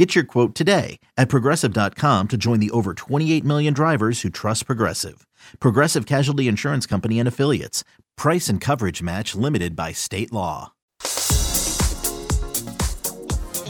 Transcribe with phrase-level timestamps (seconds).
[0.00, 4.64] Get your quote today at progressive.com to join the over 28 million drivers who trust
[4.64, 5.26] Progressive.
[5.60, 7.84] Progressive Casualty Insurance Company and Affiliates.
[8.16, 10.72] Price and coverage match limited by state law.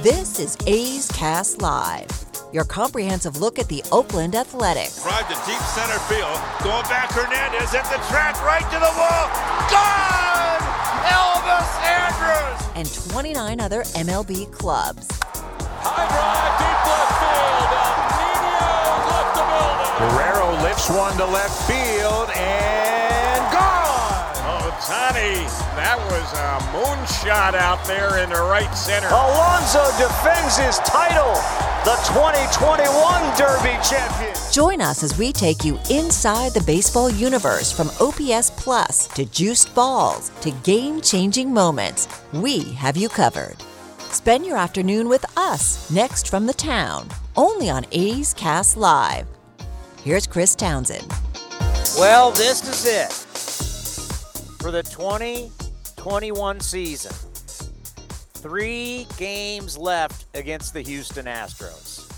[0.05, 2.07] This is A's Cast Live,
[2.53, 5.03] your comprehensive look at the Oakland Athletics.
[5.03, 6.39] Drive to deep center field.
[6.63, 9.27] Going back, Hernandez at the track, right to the wall.
[9.69, 10.61] Gone!
[11.11, 12.69] Elvis Andrus!
[12.77, 15.09] And 29 other MLB clubs.
[15.83, 17.71] High drive, deep left field.
[18.21, 18.71] Nino
[19.09, 19.93] left the building.
[20.01, 24.33] Guerrero lifts one to left field and gone.
[24.45, 25.45] Oh, Tani,
[25.77, 29.09] that was a moonshot out there in the right center.
[29.09, 31.33] Alonso defends his title,
[31.85, 32.89] the 2021
[33.37, 34.35] Derby champion.
[34.53, 39.73] Join us as we take you inside the baseball universe from OPS Plus to juiced
[39.75, 42.09] balls to game changing moments.
[42.33, 43.57] We have you covered.
[44.13, 49.27] Spend your afternoon with us next from the town, only on A's Cast Live.
[50.03, 51.07] Here's Chris Townsend.
[51.97, 53.13] Well, this is it
[54.61, 57.13] for the 2021 season.
[58.35, 62.11] Three games left against the Houston Astros.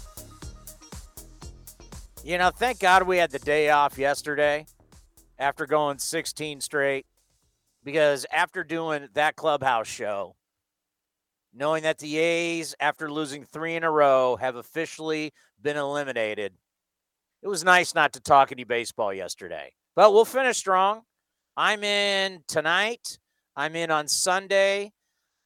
[2.25, 4.65] You know, thank God we had the day off yesterday
[5.39, 7.05] after going 16 straight
[7.84, 10.37] because after doing that clubhouse show,
[11.55, 16.53] knowing that the A's, after losing three in a row, have officially been eliminated,
[17.42, 19.72] it was nice not to talk any baseball yesterday.
[19.94, 21.03] But we'll finish strong.
[21.56, 23.19] I'm in tonight.
[23.56, 24.92] I'm in on Sunday.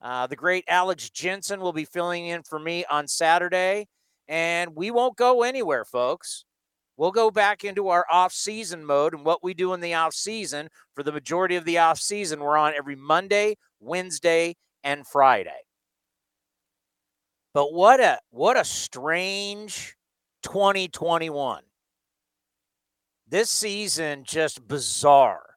[0.01, 3.89] Uh, the great Alex Jensen will be filling in for me on Saturday.
[4.29, 6.45] And we won't go anywhere, folks.
[6.97, 10.69] We'll go back into our off-season mode and what we do in the off-season.
[10.95, 15.66] For the majority of the off-season, we're on every Monday, Wednesday, and Friday.
[17.57, 19.97] But what a what a strange
[20.43, 21.63] 2021.
[23.27, 25.57] This season just bizarre.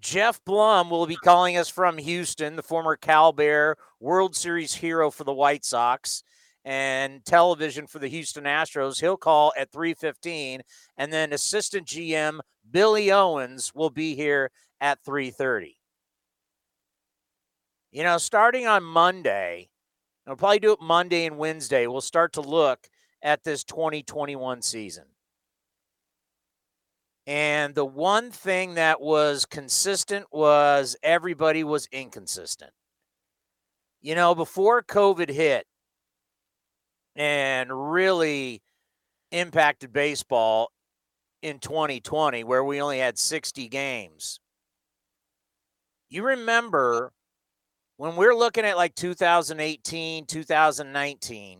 [0.00, 5.10] Geoff Blum will be calling us from Houston, the former Cal Bear World Series hero
[5.10, 6.22] for the White Sox
[6.66, 9.00] and television for the Houston Astros.
[9.00, 10.60] He'll call at 3:15
[10.98, 12.40] and then assistant GM
[12.70, 14.50] Billy Owens will be here
[14.82, 15.78] at 3:30.
[17.90, 19.69] You know, starting on Monday,
[20.30, 21.86] I'll probably do it Monday and Wednesday.
[21.88, 22.88] We'll start to look
[23.20, 25.04] at this 2021 season.
[27.26, 32.70] And the one thing that was consistent was everybody was inconsistent.
[34.00, 35.66] You know, before COVID hit
[37.16, 38.62] and really
[39.32, 40.70] impacted baseball
[41.42, 44.38] in 2020, where we only had 60 games,
[46.08, 47.12] you remember
[48.00, 51.58] when we're looking at like 2018, 2019,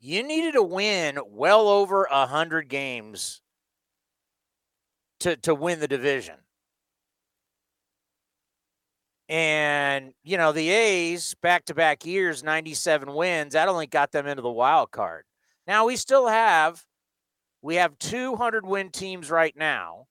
[0.00, 3.42] you needed to win well over 100 games
[5.20, 6.36] to to win the division.
[9.28, 14.50] And you know, the A's back-to-back years 97 wins, that only got them into the
[14.50, 15.24] wild card.
[15.66, 16.82] Now we still have
[17.60, 20.06] we have 200 win teams right now.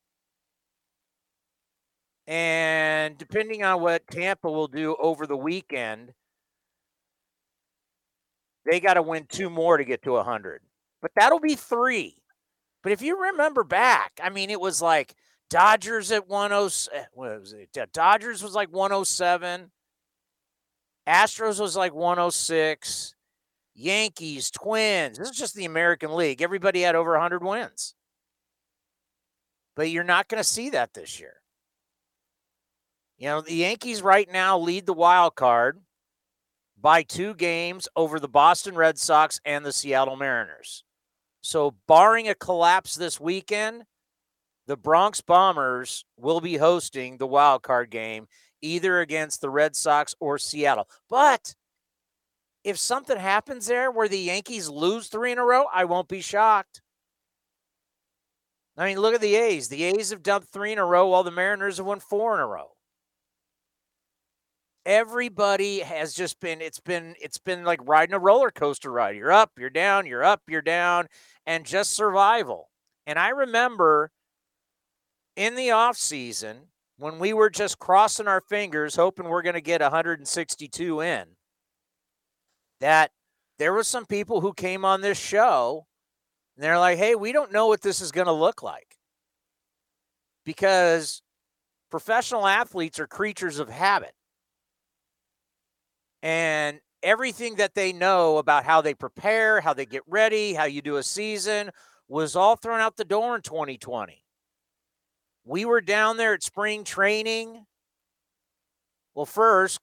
[2.27, 6.13] And depending on what Tampa will do over the weekend,
[8.65, 10.61] they got to win two more to get to 100.
[11.01, 12.15] But that'll be 3.
[12.81, 15.15] But if you remember back, I mean, it was like
[15.49, 16.99] Dodgers at 107.
[16.99, 17.69] Eh, was it?
[17.93, 19.71] Dodgers was like 107.
[21.07, 23.13] Astros was like 106.
[23.75, 25.17] Yankees, Twins.
[25.17, 26.41] This is just the American League.
[26.41, 27.93] Everybody had over 100 wins.
[29.75, 31.41] But you're not going to see that this year.
[33.17, 35.79] You know, the Yankees right now lead the wild card
[36.79, 40.83] by two games over the Boston Red Sox and the Seattle Mariners.
[41.41, 43.83] So, barring a collapse this weekend,
[44.67, 48.27] the Bronx Bombers will be hosting the wild card game
[48.61, 50.89] either against the Red Sox or Seattle.
[51.09, 51.55] But
[52.63, 56.21] if something happens there where the Yankees lose three in a row, I won't be
[56.21, 56.81] shocked.
[58.75, 59.69] I mean, look at the A's.
[59.69, 62.41] The A's have dumped three in a row while the Mariners have won four in
[62.41, 62.74] a row.
[64.85, 69.15] Everybody has just been it's been it's been like riding a roller coaster ride.
[69.15, 71.07] You're up, you're down, you're up, you're down
[71.45, 72.69] and just survival.
[73.07, 74.11] And I remember
[75.35, 76.67] in the off season
[76.97, 81.25] when we were just crossing our fingers hoping we're going to get 162 in
[82.79, 83.11] that
[83.57, 85.85] there were some people who came on this show
[86.55, 88.95] and they're like hey we don't know what this is going to look like
[90.45, 91.21] because
[91.91, 94.14] professional athletes are creatures of habit
[96.25, 100.81] and everything that they know about how they prepare how they get ready how you
[100.81, 101.69] do a season
[102.07, 104.25] was all thrown out the door in 2020
[105.45, 107.65] we were down there at spring training.
[109.13, 109.79] Well, first,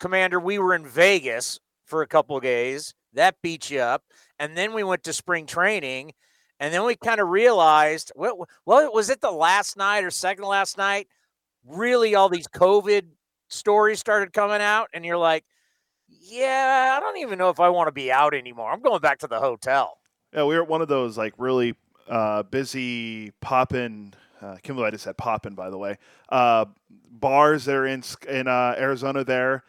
[0.00, 2.94] Commander, we were in Vegas for a couple of days.
[3.12, 4.02] That beat you up.
[4.38, 6.12] And then we went to spring training.
[6.58, 10.46] And then we kind of realized, well, well, was it the last night or second
[10.46, 11.08] last night?
[11.66, 13.02] Really, all these COVID
[13.48, 14.88] stories started coming out.
[14.94, 15.44] And you're like,
[16.22, 18.70] yeah, I don't even know if I want to be out anymore.
[18.70, 19.98] I'm going back to the hotel.
[20.32, 21.74] Yeah, we were at one of those like really
[22.08, 25.98] uh, busy popping uh, Kimberly, I just said popping, by the way.
[26.28, 26.66] Uh,
[27.10, 29.62] bars that are in in uh, Arizona there,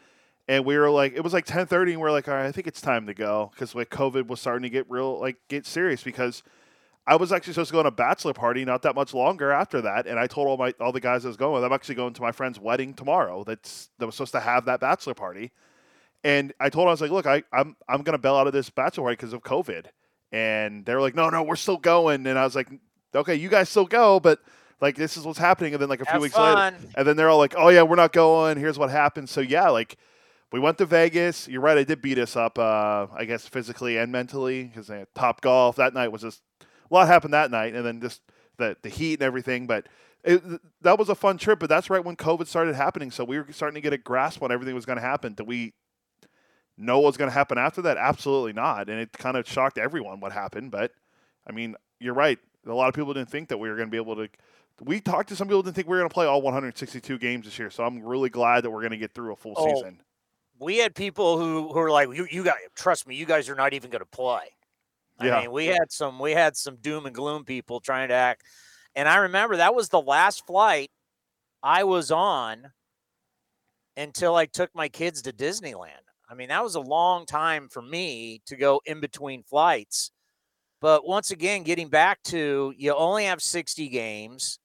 [0.48, 2.46] and we were like, it was like ten thirty, and we are like, all right,
[2.46, 5.36] I think it's time to go because like COVID was starting to get real, like
[5.48, 6.42] get serious because.
[7.06, 9.82] I was actually supposed to go on a bachelor party not that much longer after
[9.82, 11.96] that, and I told all my all the guys I was going with, I'm actually
[11.96, 13.44] going to my friend's wedding tomorrow.
[13.44, 15.52] That's that was supposed to have that bachelor party,
[16.24, 18.52] and I told him I was like, look, I I'm I'm gonna bail out of
[18.52, 19.86] this bachelor party because of COVID,
[20.32, 22.68] and they were like, no, no, we're still going, and I was like,
[23.14, 24.40] okay, you guys still go, but
[24.80, 25.72] like this is what's happening.
[25.74, 26.74] And then like a few Have weeks fun.
[26.74, 28.58] later and then they're all like oh yeah we're not going.
[28.58, 29.28] Here's what happened.
[29.28, 29.96] So yeah like
[30.52, 31.48] we went to vegas.
[31.48, 35.76] You're right i did beat us up uh, i guess physically and mentally because Topgolf.
[35.76, 38.20] That night was just a lot happened that night and then just
[38.58, 39.86] the, the heat and everything but
[40.22, 40.42] it,
[40.82, 43.10] that was a fun trip but that's right when covid started happening.
[43.10, 45.46] So we were starting to get a grasp on everything was going to happen did
[45.46, 45.72] we
[46.76, 49.78] know what was going to happen after that absolutely not and it kind of shocked
[49.78, 50.92] everyone what happened but
[51.46, 53.90] i mean you're right a lot of people didn't think that we were going to
[53.92, 54.28] be able to
[54.82, 57.44] we talked to some people didn't think we were going to play all 162 games
[57.44, 59.64] this year, so I'm really glad that we're going to get through a full Oh,
[59.72, 60.00] season.
[60.58, 63.54] We had people who who were like, "You, you guys, trust me, you guys are
[63.54, 64.56] not even going to play."
[65.18, 65.40] I Yeah.
[65.42, 68.42] mean, we had some we had some doom and gloom people trying to act,
[68.94, 70.90] and I remember that was the last flight
[71.62, 72.72] I was on
[73.96, 76.03] until I took my kids to Disneyland.
[76.34, 80.10] I mean, that was a long time for me to go in between flights.
[80.80, 84.58] But once again, getting back to you only have 60 games.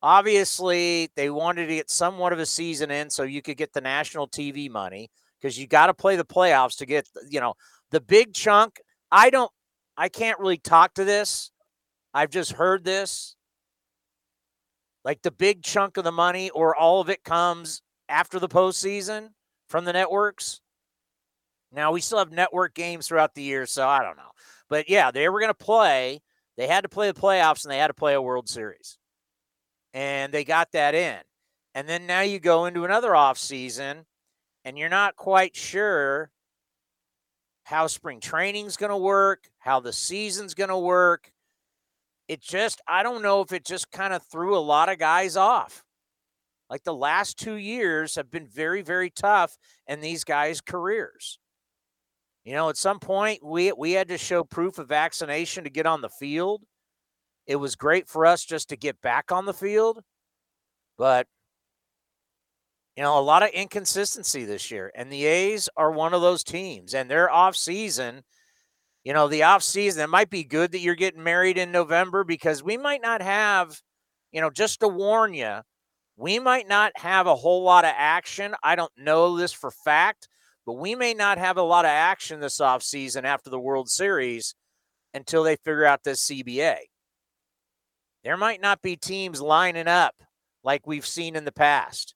[0.00, 3.80] Obviously, they wanted to get somewhat of a season in so you could get the
[3.80, 5.10] national TV money
[5.40, 7.54] because you got to play the playoffs to get, you know,
[7.90, 8.80] the big chunk.
[9.10, 9.50] I don't,
[9.96, 11.50] I can't really talk to this.
[12.14, 13.34] I've just heard this.
[15.04, 19.30] Like the big chunk of the money or all of it comes after the postseason
[19.68, 20.60] from the networks.
[21.72, 24.30] Now we still have network games throughout the year, so I don't know.
[24.68, 26.20] But yeah, they were going to play.
[26.56, 28.98] They had to play the playoffs and they had to play a World Series.
[29.92, 31.18] And they got that in.
[31.74, 34.06] And then now you go into another off season
[34.64, 36.30] and you're not quite sure
[37.64, 41.30] how spring training's going to work, how the season's going to work.
[42.28, 45.36] It just I don't know if it just kind of threw a lot of guys
[45.36, 45.84] off.
[46.70, 51.38] Like the last 2 years have been very very tough in these guys' careers.
[52.46, 55.84] You know, at some point we we had to show proof of vaccination to get
[55.84, 56.62] on the field.
[57.48, 59.98] It was great for us just to get back on the field,
[60.96, 61.26] but
[62.96, 64.92] you know, a lot of inconsistency this year.
[64.94, 68.22] And the A's are one of those teams and their off season,
[69.02, 72.22] you know, the off season, it might be good that you're getting married in November
[72.22, 73.80] because we might not have,
[74.30, 75.58] you know, just to warn you,
[76.16, 78.54] we might not have a whole lot of action.
[78.62, 80.28] I don't know this for fact,
[80.66, 84.54] but we may not have a lot of action this offseason after the World Series
[85.14, 86.76] until they figure out this CBA.
[88.24, 90.16] There might not be teams lining up
[90.64, 92.14] like we've seen in the past.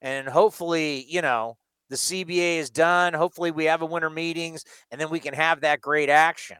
[0.00, 1.58] And hopefully, you know,
[1.90, 3.12] the CBA is done.
[3.12, 6.56] Hopefully, we have a winter meetings and then we can have that great action.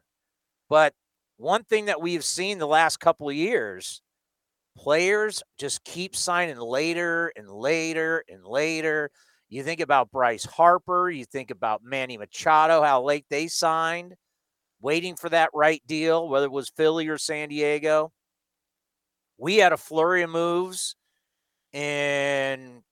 [0.69, 0.93] But
[1.39, 4.03] one thing that we've seen the last couple of years,
[4.77, 9.11] players just keep signing later and later and later.
[9.49, 14.15] You think about Bryce Harper, you think about Manny Machado, how late they signed,
[14.81, 18.13] waiting for that right deal, whether it was Philly or San Diego.
[19.39, 20.97] We had a flurry of moves
[21.73, 22.83] in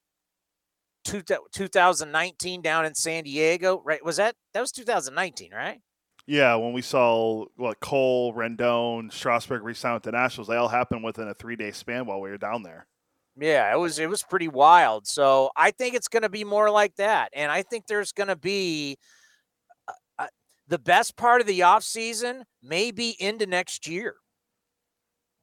[1.04, 4.04] 2019 down in San Diego, right?
[4.04, 5.80] Was that that was 2019, right?
[6.26, 11.02] Yeah, when we saw what Cole, Rendon, Strasburg re-sign with the Nationals, they all happened
[11.02, 12.86] within a three-day span while we were down there.
[13.38, 15.06] Yeah, it was it was pretty wild.
[15.06, 18.28] So I think it's going to be more like that, and I think there's going
[18.28, 18.98] to be
[19.88, 20.26] uh, uh,
[20.68, 24.16] the best part of the off season may be into next year.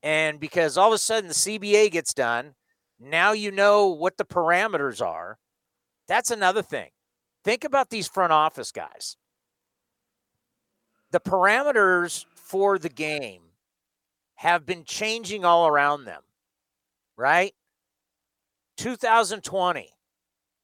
[0.01, 2.55] And because all of a sudden the CBA gets done,
[3.00, 5.38] now you know what the parameters are.
[6.08, 6.89] That's another thing.
[7.43, 9.17] Think about these front office guys.
[11.12, 13.41] The parameters for the game
[14.36, 16.22] have been changing all around them,
[17.17, 17.53] right?
[18.79, 19.89] 2020.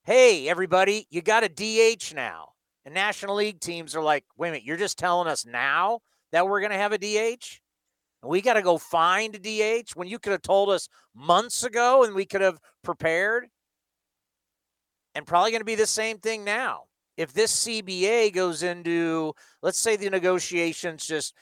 [0.05, 2.53] Hey, everybody, you got a DH now.
[2.85, 5.99] And National League teams are like, wait a minute, you're just telling us now
[6.31, 7.59] that we're going to have a DH?
[8.21, 11.65] And we got to go find a DH when you could have told us months
[11.65, 13.47] ago and we could have prepared?
[15.13, 16.83] And probably going to be the same thing now.
[17.17, 21.33] If this CBA goes into, let's say the negotiations just,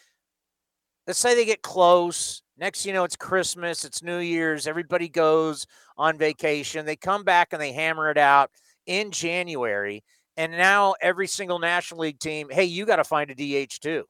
[1.06, 2.43] let's say they get close.
[2.58, 5.66] Next, you know, it's Christmas, it's New Year's, everybody goes
[5.98, 6.86] on vacation.
[6.86, 8.52] They come back and they hammer it out
[8.86, 10.04] in January.
[10.38, 14.06] And now every single National League team, hey, you got to find a DH too.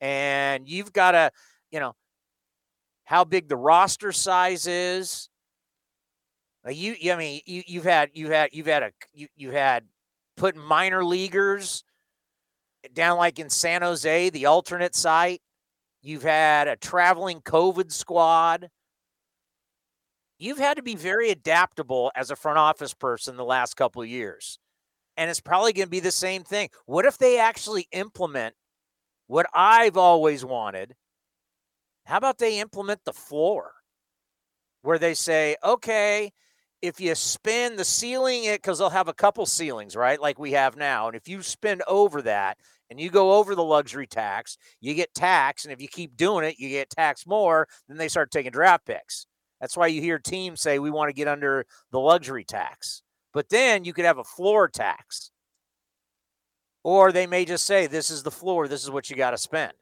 [0.00, 1.30] And you've got to,
[1.70, 1.94] you know,
[3.04, 5.28] how big the roster size is.
[6.68, 9.84] You, I mean, you, you've had, you've had, you've had a, you, you had
[10.36, 11.82] put minor leaguers
[12.94, 15.42] down like in San Jose, the alternate site.
[16.02, 18.70] You've had a traveling COVID squad.
[20.38, 24.08] You've had to be very adaptable as a front office person the last couple of
[24.08, 24.58] years.
[25.16, 26.70] And it's probably going to be the same thing.
[26.86, 28.54] What if they actually implement
[29.26, 30.94] what I've always wanted?
[32.06, 33.72] How about they implement the floor
[34.80, 36.32] where they say, okay,
[36.80, 40.20] if you spin the ceiling, it because they'll have a couple ceilings, right?
[40.20, 41.08] Like we have now.
[41.08, 42.56] And if you spin over that
[42.90, 45.64] and you go over the luxury tax, you get taxed.
[45.64, 47.68] And if you keep doing it, you get taxed more.
[47.88, 49.26] Then they start taking draft picks.
[49.60, 53.02] That's why you hear teams say we want to get under the luxury tax.
[53.32, 55.30] But then you could have a floor tax.
[56.82, 59.38] Or they may just say, this is the floor, this is what you got to
[59.38, 59.72] spend.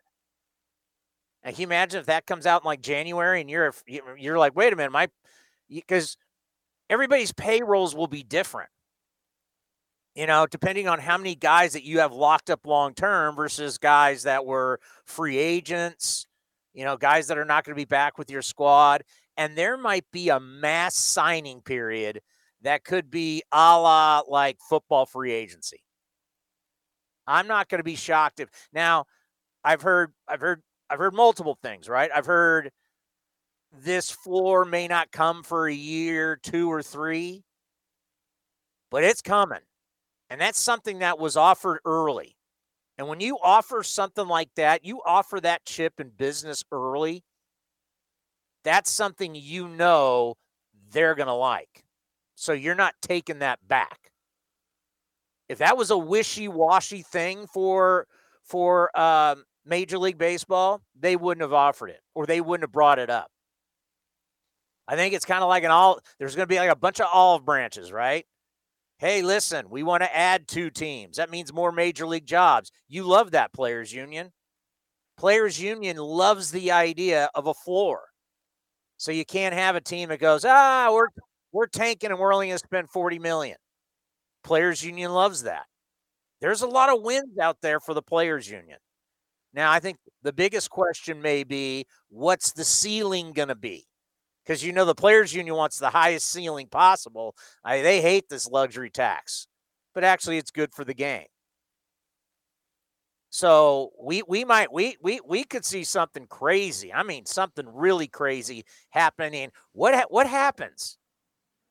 [1.44, 4.56] And can you imagine if that comes out in like January and you're you're like,
[4.56, 5.08] wait a minute, my
[5.70, 6.16] because
[6.90, 8.70] everybody's payrolls will be different.
[10.18, 13.78] You know, depending on how many guys that you have locked up long term versus
[13.78, 16.26] guys that were free agents,
[16.74, 19.04] you know, guys that are not going to be back with your squad.
[19.36, 22.20] And there might be a mass signing period
[22.62, 25.84] that could be a la like football free agency.
[27.28, 29.04] I'm not going to be shocked if now
[29.62, 32.10] I've heard I've heard I've heard multiple things, right?
[32.12, 32.72] I've heard
[33.72, 37.44] this floor may not come for a year, two or three,
[38.90, 39.60] but it's coming.
[40.30, 42.36] And that's something that was offered early.
[42.98, 47.22] And when you offer something like that, you offer that chip in business early.
[48.64, 50.34] That's something you know
[50.90, 51.84] they're going to like.
[52.34, 54.10] So you're not taking that back.
[55.48, 58.06] If that was a wishy-washy thing for
[58.44, 62.98] for um, Major League Baseball, they wouldn't have offered it or they wouldn't have brought
[62.98, 63.30] it up.
[64.86, 66.00] I think it's kind of like an all.
[66.18, 68.26] There's going to be like a bunch of olive branches, right?
[68.98, 71.18] Hey, listen, we want to add two teams.
[71.18, 72.72] That means more major league jobs.
[72.88, 74.32] You love that players union.
[75.16, 78.02] Players union loves the idea of a floor.
[78.96, 81.08] So you can't have a team that goes, ah, we're
[81.52, 83.56] we're tanking and we're only going to spend 40 million.
[84.44, 85.66] Players union loves that.
[86.40, 88.78] There's a lot of wins out there for the players union.
[89.54, 93.87] Now, I think the biggest question may be what's the ceiling going to be?
[94.48, 97.36] Because you know the players union wants the highest ceiling possible.
[97.62, 99.46] I, they hate this luxury tax,
[99.94, 101.26] but actually it's good for the game.
[103.28, 106.90] So we we might we we we could see something crazy.
[106.90, 109.50] I mean, something really crazy happening.
[109.72, 110.96] What ha- what happens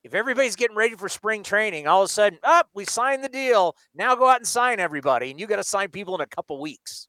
[0.03, 3.23] if everybody's getting ready for spring training, all of a sudden, up, oh, we signed
[3.23, 3.75] the deal.
[3.95, 6.61] Now go out and sign everybody, and you got to sign people in a couple
[6.61, 7.07] weeks.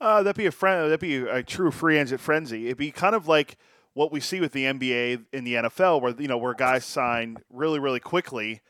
[0.00, 0.86] Uh, that'd be a friend.
[0.86, 2.66] That'd be a true free agent frenzy.
[2.66, 3.56] It'd be kind of like
[3.96, 7.38] what we see with the NBA in the NFL, where you know where guys sign
[7.48, 8.60] really, really quickly.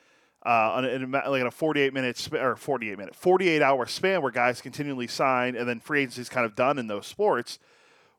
[0.45, 4.31] Uh, a, like in a 48 minute sp- or 48 minute 48 hour span where
[4.31, 7.59] guys continually sign and then free agency is kind of done in those sports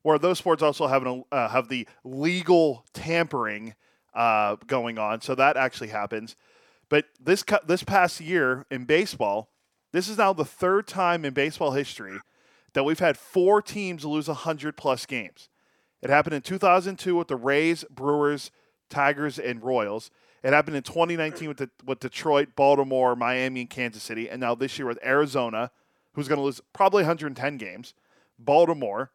[0.02, 3.76] where those sports also have an, uh, have the legal tampering
[4.14, 5.22] uh, going on.
[5.22, 6.36] So that actually happens.
[6.90, 9.48] But this this past year in baseball,
[9.94, 12.20] this is now the third time in baseball history
[12.74, 15.48] that we've had four teams lose 100 plus games.
[16.02, 18.52] It happened in 2002 with the Rays, Brewers,
[18.90, 20.12] Tigers, and Royals.
[20.44, 24.30] It happened in 2019 with, the, with Detroit, Baltimore, Miami, and Kansas City.
[24.30, 25.72] And now this year with Arizona,
[26.14, 27.94] who's going to lose probably 110 games,
[28.38, 29.12] Baltimore,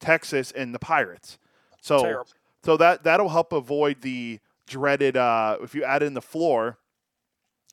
[0.00, 1.38] Texas, and the Pirates.
[1.80, 2.26] So Terrible.
[2.64, 5.16] So that that'll help avoid the dreaded.
[5.16, 6.78] Uh, if you add in the floor,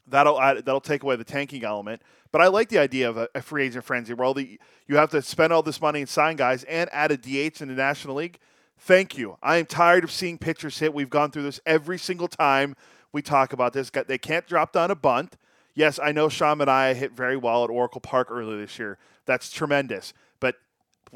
[0.07, 2.01] that'll that'll take away the tanking element.
[2.31, 4.97] But I like the idea of a, a free agent frenzy where all the you
[4.97, 7.75] have to spend all this money and sign guys and add a DH in the
[7.75, 8.39] National League.
[8.77, 9.37] Thank you.
[9.43, 10.93] I am tired of seeing pitchers hit.
[10.93, 12.75] We've gone through this every single time
[13.11, 13.89] we talk about this.
[13.89, 15.37] They can't drop down a bunt.
[15.73, 18.97] Yes, I know Sean Manaea hit very well at Oracle Park earlier this year.
[19.25, 20.13] That's tremendous.
[20.39, 20.55] But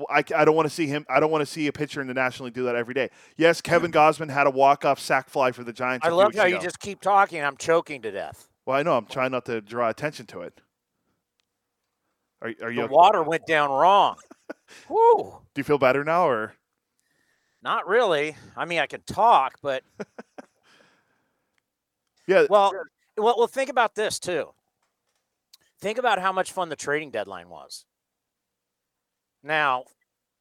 [0.10, 1.06] I, I don't want to see him.
[1.10, 3.10] I don't want to see a pitcher in the National League do that every day.
[3.38, 6.06] Yes, Kevin Gausman had a walk-off sac fly for the Giants.
[6.06, 6.56] I love how ago.
[6.56, 7.44] you just keep talking.
[7.44, 8.48] I'm choking to death.
[8.66, 8.98] Well, I know.
[8.98, 10.62] I'm trying not to draw attention to it.
[12.44, 12.82] Are, are you?
[12.82, 12.94] The okay?
[12.94, 14.18] water went down wrong.
[14.90, 15.40] Woo.
[15.54, 16.54] Do you feel better now, or?
[17.64, 18.36] Not really.
[18.56, 19.84] I mean, I can talk, but.
[22.28, 22.46] yeah.
[22.50, 22.74] Well,
[23.18, 23.48] well, well.
[23.48, 24.50] Think about this too.
[25.80, 27.86] Think about how much fun the trading deadline was.
[29.42, 29.86] Now,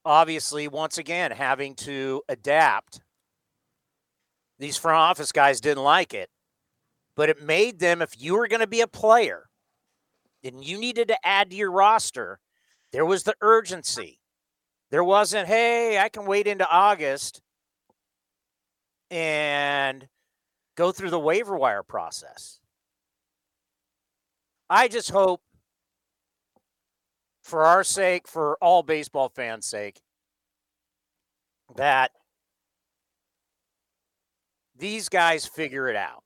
[0.05, 3.01] obviously, once again, having to adapt.
[4.59, 6.29] These front office guys didn't like it
[7.17, 9.49] but it made them, if you were going to be a player
[10.45, 12.41] and you needed to add to your roster,
[12.93, 14.19] there was the urgency.
[14.91, 17.41] There wasn't, hey, I can wait into August
[19.11, 20.09] and
[20.77, 22.61] go through the waiver wire process.
[24.69, 25.43] I just hope,
[27.43, 30.01] for our sake, for all baseball fans' sake,
[31.77, 32.13] that
[34.77, 36.25] these guys figure it out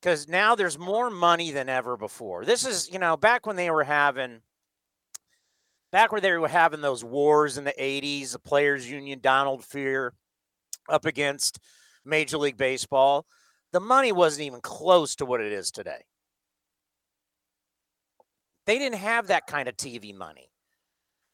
[0.00, 2.44] because now there's more money than ever before.
[2.44, 4.40] This is, you know, back when they were having,
[5.90, 10.10] back where they were having those wars in the 80s, the Players Union, Donald Fehr
[10.88, 11.58] up against
[12.04, 13.26] Major League Baseball,
[13.72, 16.04] the money wasn't even close to what it is today.
[18.66, 20.50] They didn't have that kind of TV money.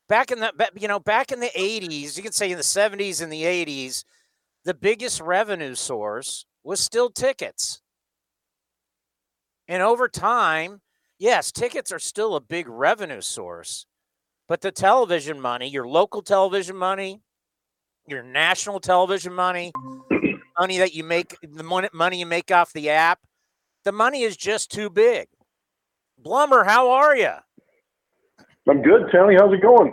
[0.09, 3.23] Back in the, you know, back in the 80s, you could say in the 70s
[3.23, 4.05] and the 80s,
[4.65, 7.83] the biggest revenue source was still tickets
[9.69, 10.81] and over time,
[11.19, 13.87] yes, tickets are still a big revenue source,
[14.49, 17.23] but the television money, your local television money,
[18.07, 19.73] your national television money,
[20.59, 23.21] money that you make, the money you make off the app,
[23.85, 25.29] the money is just too big.
[26.25, 27.33] Blummer, how are you?
[28.69, 29.37] I'm good, Tony.
[29.39, 29.93] How's it going?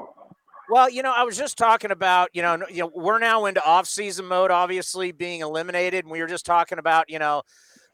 [0.70, 3.62] Well, you know, I was just talking about, you know, you know, we're now into
[3.66, 7.42] off-season mode, obviously being eliminated, and we were just talking about, you know,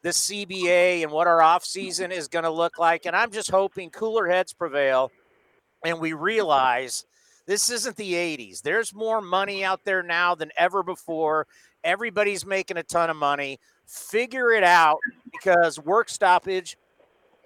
[0.04, 3.06] the CBA and what our offseason is going to look like.
[3.06, 5.12] And I'm just hoping cooler heads prevail
[5.86, 7.06] and we realize
[7.46, 8.62] this isn't the 80s.
[8.62, 11.48] There's more money out there now than ever before.
[11.84, 13.60] Everybody's making a ton of money.
[13.86, 15.00] Figure it out
[15.32, 16.78] because work stoppage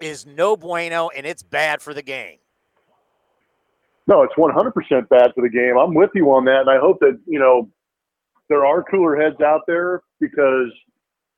[0.00, 2.38] is no bueno and it's bad for the game.
[4.08, 5.78] No, it's 100% bad for the game.
[5.78, 6.62] I'm with you on that.
[6.62, 7.70] And I hope that, you know,
[8.48, 10.70] there are cooler heads out there because–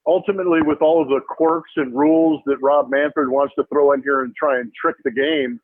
[0.07, 4.03] ultimately, with all of the quirks and rules that Rob Manfred wants to throw in
[4.03, 5.61] here and try and trick the game,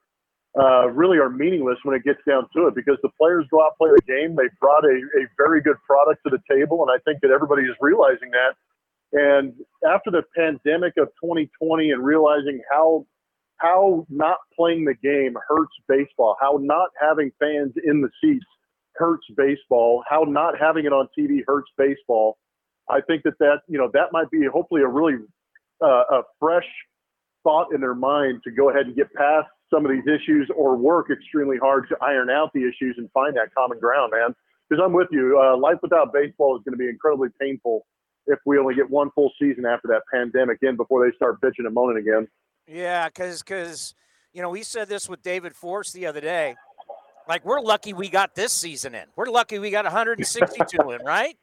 [0.59, 3.77] uh, really are meaningless when it gets down to it because the players go out
[3.79, 4.35] play the game.
[4.35, 7.63] They brought a, a very good product to the table, and I think that everybody
[7.63, 8.55] is realizing that.
[9.13, 9.55] And
[9.89, 13.07] after the pandemic of 2020 and realizing how
[13.59, 18.47] how not playing the game hurts baseball, how not having fans in the seats
[18.97, 22.39] hurts baseball, how not having it on TV hurts baseball
[22.91, 25.17] I think that that you know that might be hopefully a really
[25.83, 26.67] uh, a fresh
[27.43, 30.77] thought in their mind to go ahead and get past some of these issues or
[30.77, 34.35] work extremely hard to iron out the issues and find that common ground, man.
[34.69, 35.41] Because I'm with you.
[35.41, 37.87] Uh, life without baseball is going to be incredibly painful
[38.27, 41.65] if we only get one full season after that pandemic in before they start bitching
[41.65, 42.29] and moaning again.
[42.67, 43.95] Yeah, because because
[44.33, 46.57] you know we said this with David Forst the other day.
[47.29, 49.05] Like we're lucky we got this season in.
[49.17, 51.37] We're lucky we got 162 in, right?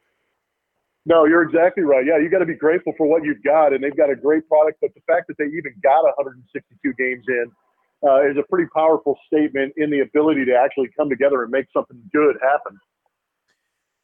[1.08, 2.04] No, you're exactly right.
[2.04, 4.46] Yeah, you got to be grateful for what you've got, and they've got a great
[4.46, 4.76] product.
[4.82, 7.50] But the fact that they even got 162 games in
[8.06, 11.64] uh, is a pretty powerful statement in the ability to actually come together and make
[11.72, 12.78] something good happen.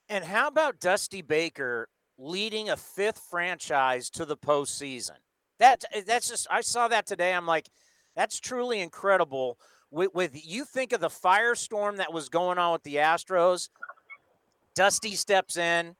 [0.09, 5.19] And how about Dusty Baker leading a fifth franchise to the postseason?
[5.59, 7.35] That that's just I saw that today.
[7.35, 7.69] I'm like,
[8.17, 9.59] that's truly incredible.
[9.91, 13.69] With, with you think of the firestorm that was going on with the Astros,
[14.75, 15.97] Dusty steps in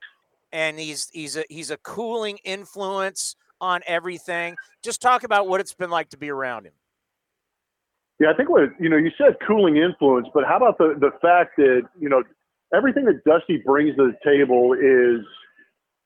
[0.55, 4.57] and he's he's a he's a cooling influence on everything.
[4.83, 6.73] Just talk about what it's been like to be around him.
[8.21, 11.11] Yeah, I think what you know, you said cooling influence, but how about the the
[11.21, 12.23] fact that you know
[12.73, 15.27] everything that Dusty brings to the table is,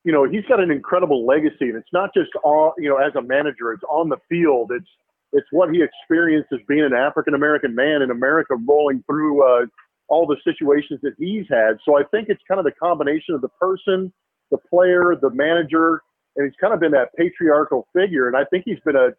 [0.05, 3.15] you know, he's got an incredible legacy, and it's not just all you know as
[3.17, 4.71] a manager; it's on the field.
[4.75, 4.89] It's
[5.35, 9.67] it's what he experienced as being an African American man in America, rolling through uh,
[10.09, 11.77] all the situations that he's had.
[11.85, 14.11] So I think it's kind of the combination of the person
[14.51, 16.03] the player, the manager,
[16.37, 18.29] and he's kind of been that patriarchal figure.
[18.29, 19.11] And I think he's been a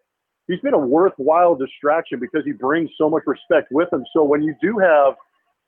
[0.47, 4.03] he's been a worthwhile distraction because he brings so much respect with him.
[4.13, 5.15] So when you do have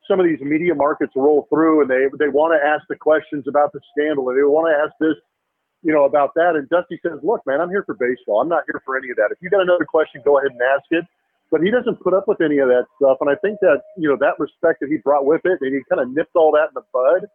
[0.08, 3.46] some of these media markets roll through and they they want to ask the questions
[3.48, 5.16] about the scandal and they want to ask this,
[5.84, 8.42] you know, about that, and Dusty says, "Look, man, I'm here for baseball.
[8.42, 9.30] I'm not here for any of that.
[9.32, 11.06] If you got another question, go ahead and ask it."
[11.52, 14.08] But he doesn't put up with any of that stuff, and I think that you
[14.08, 16.72] know that respect that he brought with it, and he kind of nipped all that
[16.72, 17.28] in the bud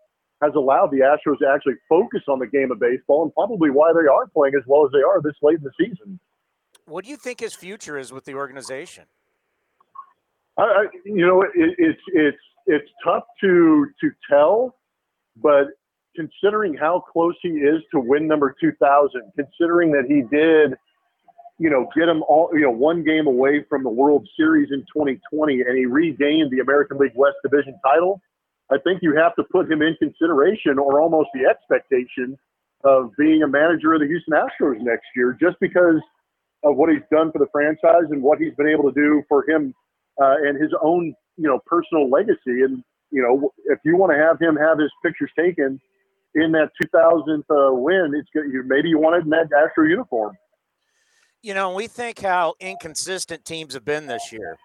[0.43, 3.93] has allowed the Astros to actually focus on the game of baseball and probably why
[3.93, 6.21] they are playing as well as they are this late in the season.
[6.87, 9.05] What do you think his future is with the organization?
[10.57, 14.77] I, I you know, it, it's it's it's tough to to tell,
[15.37, 15.69] but
[16.15, 20.75] considering how close he is to win number 2000, considering that he did,
[21.59, 24.81] you know, get him all, you know, one game away from the World Series in
[24.93, 28.21] 2020 and he regained the American League West Division title,
[28.71, 32.37] I think you have to put him in consideration or almost the expectation
[32.85, 36.01] of being a manager of the Houston Astros next year just because
[36.65, 39.49] of what he's done for the franchise and what he's been able to do for
[39.49, 39.75] him
[40.21, 42.63] uh, and his own, you know, personal legacy.
[42.63, 45.81] And, you know, if you want to have him have his pictures taken
[46.35, 48.47] in that 2000th uh, win, it's good.
[48.67, 50.37] Maybe you want it in that Astro uniform.
[51.43, 54.59] You know, we think how inconsistent teams have been this year.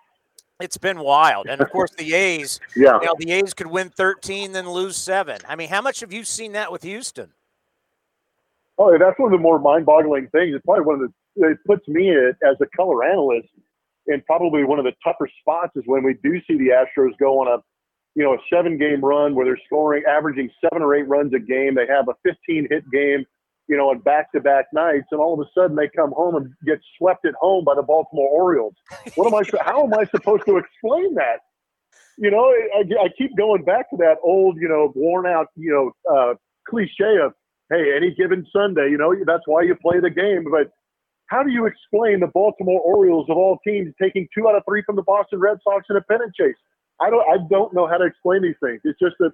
[0.62, 2.60] It's been wild, and of course the A's.
[2.76, 5.40] yeah, you know, the A's could win 13, then lose seven.
[5.48, 7.32] I mean, how much have you seen that with Houston?
[8.78, 10.56] Oh, that's one of the more mind-boggling things.
[10.56, 11.48] It's probably one of the.
[11.50, 13.48] It puts me as a color analyst
[14.08, 17.40] in probably one of the tougher spots is when we do see the Astros go
[17.40, 17.64] on a,
[18.16, 21.76] you know, a seven-game run where they're scoring, averaging seven or eight runs a game.
[21.76, 23.26] They have a 15-hit game
[23.72, 26.80] you know, on back-to-back nights, and all of a sudden they come home and get
[26.98, 28.76] swept at home by the Baltimore Orioles.
[29.16, 29.44] What am I?
[29.64, 31.40] how am I supposed to explain that?
[32.18, 36.14] You know, I, I keep going back to that old, you know, worn-out, you know,
[36.14, 36.34] uh,
[36.68, 37.32] cliche of,
[37.70, 40.68] "Hey, any given Sunday, you know, that's why you play the game." But
[41.28, 44.84] how do you explain the Baltimore Orioles of all teams taking two out of three
[44.86, 46.60] from the Boston Red Sox in a pennant chase?
[47.00, 47.24] I don't.
[47.24, 48.82] I don't know how to explain these things.
[48.84, 49.32] It's just that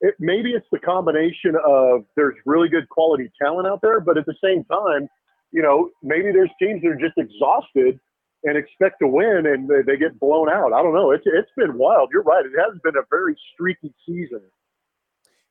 [0.00, 4.26] it, maybe it's the combination of there's really good quality talent out there, but at
[4.26, 5.08] the same time,
[5.52, 7.98] you know, maybe there's teams that are just exhausted
[8.44, 10.72] and expect to win and they, they get blown out.
[10.72, 11.10] I don't know.
[11.10, 12.10] It's it's been wild.
[12.12, 12.44] You're right.
[12.44, 14.42] It has been a very streaky season.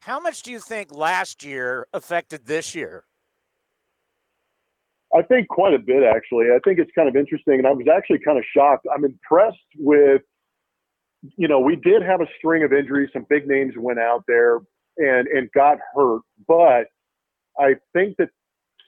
[0.01, 3.05] How much do you think last year affected this year?
[5.15, 6.47] I think quite a bit, actually.
[6.53, 8.85] I think it's kind of interesting, and I was actually kind of shocked.
[8.93, 10.21] I'm impressed with
[11.37, 13.09] you know, we did have a string of injuries.
[13.13, 14.59] Some big names went out there
[14.97, 16.87] and and got hurt, but
[17.59, 18.29] I think that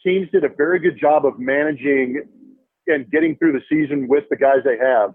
[0.04, 2.24] teams did a very good job of managing
[2.88, 5.14] and getting through the season with the guys they have.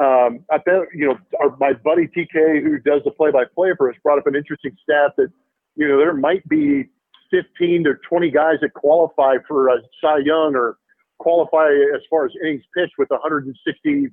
[0.00, 3.96] Um, I bet you know our, my buddy TK, who does the play-by-play for us,
[4.02, 5.28] brought up an interesting stat that
[5.76, 6.84] you know there might be
[7.30, 10.78] 15 to 20 guys that qualify for a Cy Young or
[11.18, 14.08] qualify as far as innings pitched with 160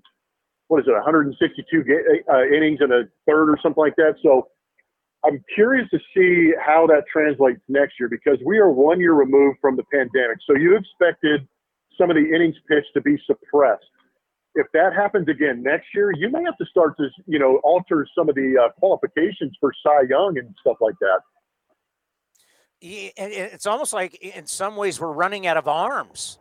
[0.67, 1.83] what is it, 162
[2.29, 4.15] uh, innings in a third or something like that.
[4.21, 4.49] So
[5.25, 9.57] I'm curious to see how that translates next year because we are one year removed
[9.61, 10.37] from the pandemic.
[10.45, 11.47] So you expected
[11.97, 13.85] some of the innings pitched to be suppressed.
[14.55, 18.07] If that happens again next year, you may have to start to, you know, alter
[18.17, 21.19] some of the uh, qualifications for Cy Young and stuff like that.
[22.79, 26.39] It's almost like in some ways we're running out of arms.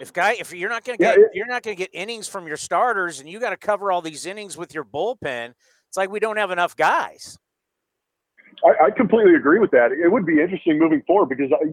[0.00, 1.90] If guy, if you're not going to Yeah, get, it- you're not going to get
[1.92, 5.52] innings from your starters, and you got to cover all these innings with your bullpen.
[5.88, 7.38] It's like we don't have enough guys.
[8.64, 9.92] I, I completely agree with that.
[9.92, 11.66] It would be interesting moving forward because I,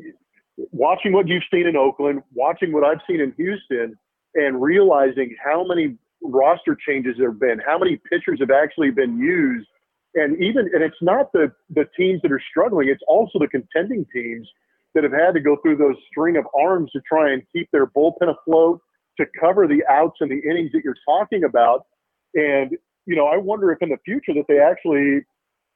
[0.72, 3.98] watching what you've seen in Oakland, watching what I've seen in Houston,
[4.36, 9.18] and realizing how many roster changes there have been, how many pitchers have actually been
[9.18, 9.68] used,
[10.16, 14.06] and even and it's not the the teams that are struggling; it's also the contending
[14.14, 14.48] teams
[14.96, 17.88] that have had to go through those string of arms to try and keep their
[17.88, 18.82] bullpen afloat,
[19.18, 21.86] to cover the outs and the innings that you're talking about.
[22.34, 22.72] And
[23.06, 25.26] you know, I wonder if in the future that they actually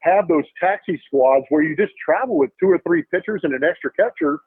[0.00, 3.64] have those taxi squads where you just travel with two or three pitchers and an
[3.64, 4.38] extra catcher,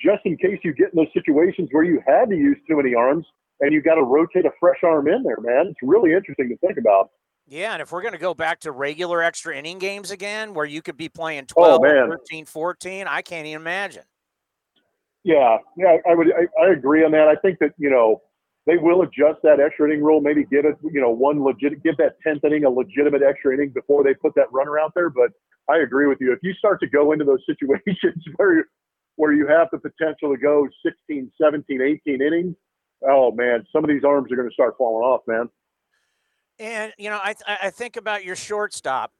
[0.00, 2.94] just in case you get in those situations where you had to use too many
[2.94, 3.26] arms
[3.60, 5.66] and you got to rotate a fresh arm in there, man.
[5.68, 7.10] It's really interesting to think about.
[7.50, 10.66] Yeah, and if we're going to go back to regular extra inning games again, where
[10.66, 12.08] you could be playing Oh, 12, man.
[12.10, 14.02] 13, 14, I can't even imagine.
[15.24, 17.26] Yeah, yeah, I would, I, I agree on that.
[17.26, 18.22] I think that you know
[18.66, 21.96] they will adjust that extra inning rule, maybe give it, you know, one legit, give
[21.96, 25.08] that tenth inning a legitimate extra inning before they put that runner out there.
[25.08, 25.30] But
[25.70, 26.32] I agree with you.
[26.32, 28.66] If you start to go into those situations where
[29.16, 32.54] where you have the potential to go 16, 17, 18 innings,
[33.08, 35.48] oh man, some of these arms are going to start falling off, man.
[36.58, 39.12] And you know, I I think about your shortstop.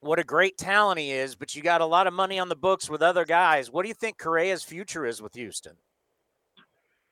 [0.00, 2.56] What a great talent he is, but you got a lot of money on the
[2.56, 3.70] books with other guys.
[3.70, 5.76] What do you think Correa's future is with Houston?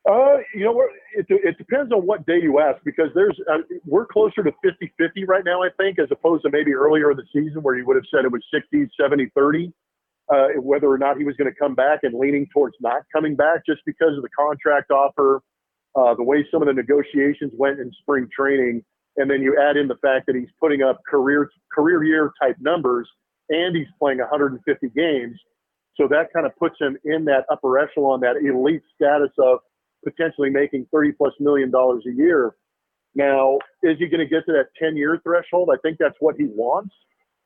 [0.08, 0.82] Uh, you know,
[1.16, 5.26] it, it depends on what day you ask because there's uh, we're closer to 50-50
[5.26, 7.96] right now, I think, as opposed to maybe earlier in the season where you would
[7.96, 9.72] have said it was 60, 70, 30,
[10.28, 13.34] uh, whether or not he was going to come back and leaning towards not coming
[13.34, 15.40] back just because of the contract offer,
[15.96, 18.84] uh, the way some of the negotiations went in spring training,
[19.16, 22.56] and then you add in the fact that he's putting up career career year type
[22.60, 23.08] numbers
[23.48, 25.38] and he's playing 150 games.
[25.96, 29.58] So that kind of puts him in that upper echelon, that elite status of
[30.04, 32.54] potentially making 30 plus million dollars a year.
[33.14, 35.70] Now, is he going to get to that 10 year threshold?
[35.72, 36.94] I think that's what he wants.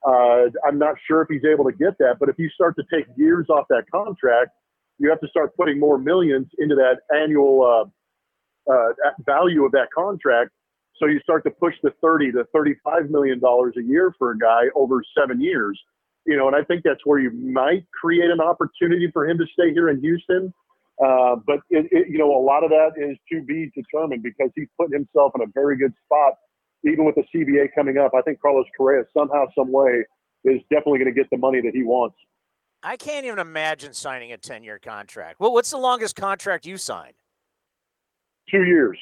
[0.06, 2.84] Uh, I'm not sure if he's able to get that, but if you start to
[2.92, 4.50] take years off that contract,
[4.98, 7.90] you have to start putting more millions into that annual
[8.68, 8.92] uh, uh,
[9.26, 10.50] value of that contract.
[10.98, 14.38] So you start to push the 30 to 35 million dollars a year for a
[14.38, 15.78] guy over seven years.
[16.26, 19.46] You know, and I think that's where you might create an opportunity for him to
[19.52, 20.52] stay here in Houston.
[21.02, 24.50] Uh, but it, it, you know, a lot of that is to be determined because
[24.56, 26.34] he's put himself in a very good spot,
[26.84, 28.12] even with the CBA coming up.
[28.18, 30.04] I think Carlos Correa somehow, some way,
[30.44, 32.16] is definitely going to get the money that he wants.
[32.82, 35.40] I can't even imagine signing a ten-year contract.
[35.40, 37.14] Well, what's the longest contract you signed?
[38.50, 38.98] Two years.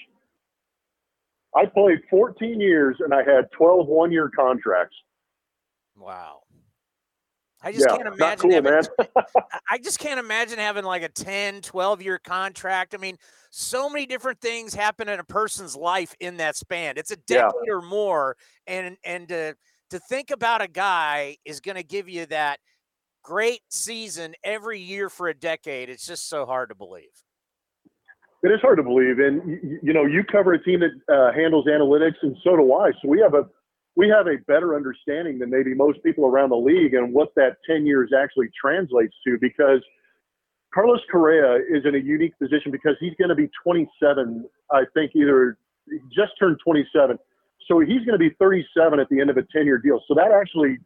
[1.57, 4.97] I played 14 years and I had 12 one-year contracts.
[5.97, 6.43] Wow.
[7.63, 8.83] I just yeah, can't imagine cool, having.
[9.71, 12.95] I just can't imagine having like a 10, 12 year contract.
[12.95, 13.17] I mean,
[13.51, 16.95] so many different things happen in a person's life in that span.
[16.99, 17.73] It's a decade Yeah.
[17.75, 18.37] or more.
[18.67, 19.57] And and to
[19.91, 22.61] to think about a guy is going to give you that
[23.23, 25.89] great season every year for a decade.
[25.89, 27.07] It's just so hard to believe.
[28.47, 30.95] It is hard to believe, and y- y- you know, you cover a team that
[31.13, 32.93] uh, handles analytics, and so do I.
[33.03, 33.43] So we have a
[33.97, 37.57] we have a better understanding than maybe most people around the league and what that
[37.69, 39.39] 10 years actually translates to.
[39.41, 39.83] Because
[40.73, 44.47] Carlos Correa is in a unique position because he's going to be 27.
[44.73, 45.59] I think either
[46.15, 47.19] just turned 27,
[47.69, 50.01] so he's going to be 37 at the end of a 10 year deal.
[50.09, 50.79] So that actually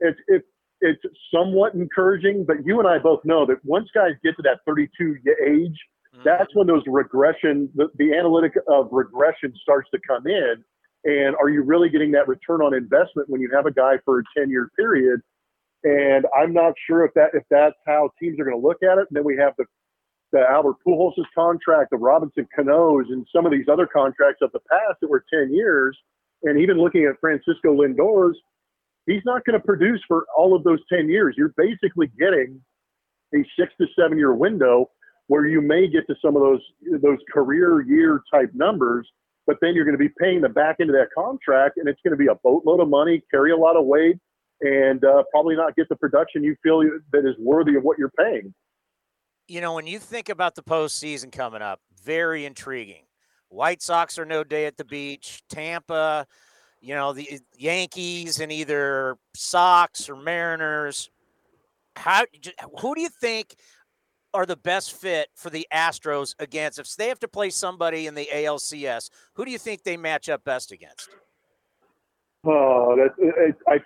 [0.00, 0.44] it's it,
[0.80, 1.02] it's
[1.34, 2.44] somewhat encouraging.
[2.46, 5.78] But you and I both know that once guys get to that 32 age
[6.24, 6.58] that's mm-hmm.
[6.58, 10.64] when those regression, the, the analytic of regression starts to come in.
[11.04, 14.20] And are you really getting that return on investment when you have a guy for
[14.20, 15.20] a 10 year period?
[15.82, 18.98] And I'm not sure if that if that's how teams are going to look at
[18.98, 19.06] it.
[19.08, 19.64] And then we have the
[20.32, 24.60] the Albert Pujols' contract, the Robinson Canós, and some of these other contracts of the
[24.70, 25.98] past that were 10 years.
[26.44, 28.38] And even looking at Francisco Lindor's,
[29.06, 31.34] he's not going to produce for all of those 10 years.
[31.36, 32.60] You're basically getting
[33.34, 34.90] a six to seven year window
[35.30, 36.60] where you may get to some of those
[37.00, 39.08] those career year type numbers,
[39.46, 42.00] but then you're going to be paying the back end of that contract, and it's
[42.04, 44.16] going to be a boatload of money, carry a lot of weight,
[44.60, 48.10] and uh, probably not get the production you feel that is worthy of what you're
[48.18, 48.52] paying.
[49.46, 53.04] You know, when you think about the postseason coming up, very intriguing.
[53.50, 55.44] White Sox are no day at the beach.
[55.48, 56.26] Tampa,
[56.80, 61.08] you know, the Yankees and either Sox or Mariners.
[61.94, 62.24] How
[62.80, 63.54] who do you think
[64.32, 68.14] are the best fit for the Astros against if they have to play somebody in
[68.14, 69.10] the ALCS?
[69.34, 71.08] Who do you think they match up best against?
[72.44, 73.78] Oh, that it, I.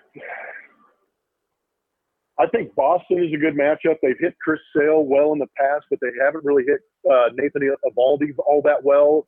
[2.37, 3.95] I think Boston is a good matchup.
[4.03, 7.61] They've hit Chris Sale well in the past, but they haven't really hit uh, Nathan
[7.61, 9.25] Eovaldi all that well.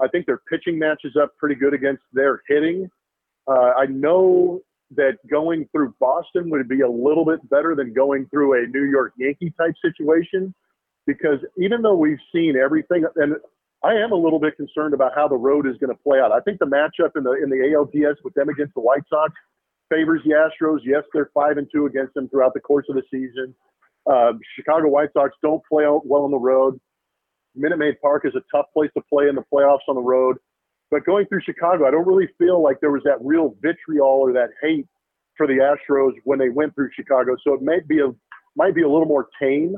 [0.00, 2.90] I think their pitching matches up pretty good against their hitting.
[3.46, 4.62] Uh, I know
[4.96, 8.84] that going through Boston would be a little bit better than going through a New
[8.84, 10.54] York Yankee type situation
[11.06, 13.34] because even though we've seen everything, and
[13.82, 16.32] I am a little bit concerned about how the road is going to play out.
[16.32, 19.32] I think the matchup in the in the ALDS with them against the White Sox
[19.88, 20.80] favors the Astros.
[20.84, 23.54] Yes, they're five and two against them throughout the course of the season.
[24.10, 26.78] Uh, Chicago White Sox don't play out well on the road.
[27.54, 30.36] Minute Maid Park is a tough place to play in the playoffs on the road.
[30.90, 34.32] But going through Chicago, I don't really feel like there was that real vitriol or
[34.32, 34.86] that hate
[35.36, 37.36] for the Astros when they went through Chicago.
[37.44, 38.08] So it might be a
[38.56, 39.76] might be a little more tame.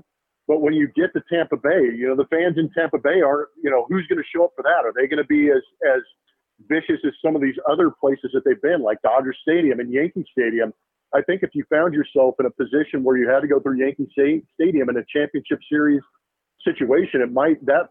[0.48, 3.48] But when you get to Tampa Bay, you know the fans in Tampa Bay are,
[3.62, 4.84] you know, who's going to show up for that?
[4.84, 5.62] Are they going to be as
[5.94, 6.02] as
[6.68, 10.24] vicious as some of these other places that they've been, like Dodger Stadium and Yankee
[10.32, 10.72] Stadium?
[11.14, 13.78] I think if you found yourself in a position where you had to go through
[13.78, 16.00] Yankee Stadium in a championship series
[16.64, 17.90] situation, it might that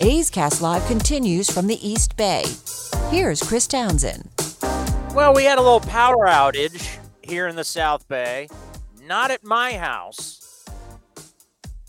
[0.00, 2.44] A's Cast Live continues from the East Bay.
[3.10, 4.28] Here's Chris Townsend.
[5.14, 8.48] Well, we had a little power outage here in the South Bay.
[9.02, 10.64] Not at my house.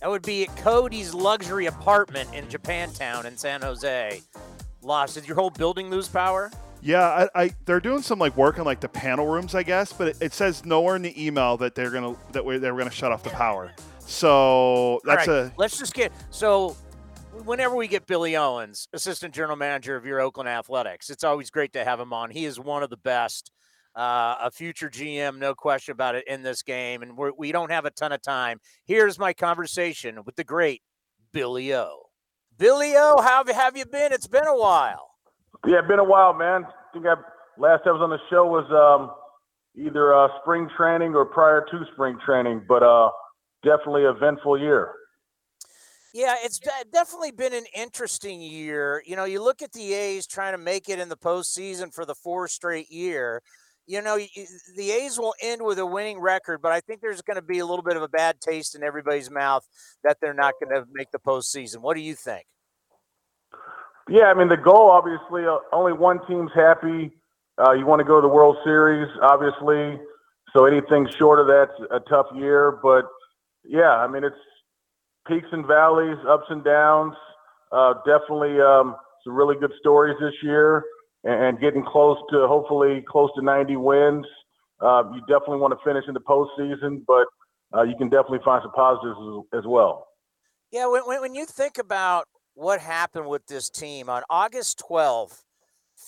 [0.01, 4.21] That would be at Cody's luxury apartment in Japantown in San Jose.
[4.81, 5.15] Lost.
[5.15, 6.51] Did your whole building lose power?
[6.81, 9.91] Yeah, I, I, they're doing some like work in like the panel rooms, I guess,
[9.91, 12.77] but it, it says nowhere in the email that they're gonna that we, they were
[12.77, 13.71] gonna shut off the power.
[14.07, 16.75] So that's All right, a Let's just get so.
[17.43, 21.73] Whenever we get Billy Owens, assistant general manager of your Oakland Athletics, it's always great
[21.73, 22.31] to have him on.
[22.31, 23.51] He is one of the best,
[23.95, 27.03] uh, a future GM, no question about it, in this game.
[27.03, 28.59] And we're, we don't have a ton of time.
[28.85, 30.81] Here's my conversation with the great
[31.31, 32.05] Billy O.
[32.57, 34.11] Billy O, how have- have you been?
[34.11, 35.11] It's been a while.
[35.67, 36.65] Yeah, been a while, man.
[36.65, 37.15] I think I
[37.59, 39.11] last time I was on the show was um,
[39.75, 43.09] either uh, spring training or prior to spring training, but uh,
[43.67, 44.91] definitely eventful year.
[46.13, 46.59] Yeah, it's
[46.91, 49.03] definitely been an interesting year.
[49.05, 52.05] You know, you look at the A's trying to make it in the postseason for
[52.05, 53.41] the fourth straight year.
[53.85, 57.35] You know, the A's will end with a winning record, but I think there's going
[57.35, 59.65] to be a little bit of a bad taste in everybody's mouth
[60.03, 61.77] that they're not going to make the postseason.
[61.77, 62.45] What do you think?
[64.09, 67.11] Yeah, I mean the goal obviously uh, only one team's happy.
[67.59, 69.99] Uh, you want to go to the World Series, obviously.
[70.53, 72.79] So anything short of that's a tough year.
[72.81, 73.05] But
[73.67, 74.35] yeah, I mean it's
[75.27, 77.13] peaks and valleys, ups and downs.
[77.71, 80.83] Uh, definitely um, some really good stories this year,
[81.23, 84.25] and, getting close to hopefully close to 90 wins.
[84.79, 87.25] Uh, you definitely want to finish in the postseason, but
[87.75, 89.19] uh, you can definitely find some positives
[89.53, 90.07] as, well.
[90.71, 95.43] Yeah, when, when, when you think about what happened with this team on August 12th,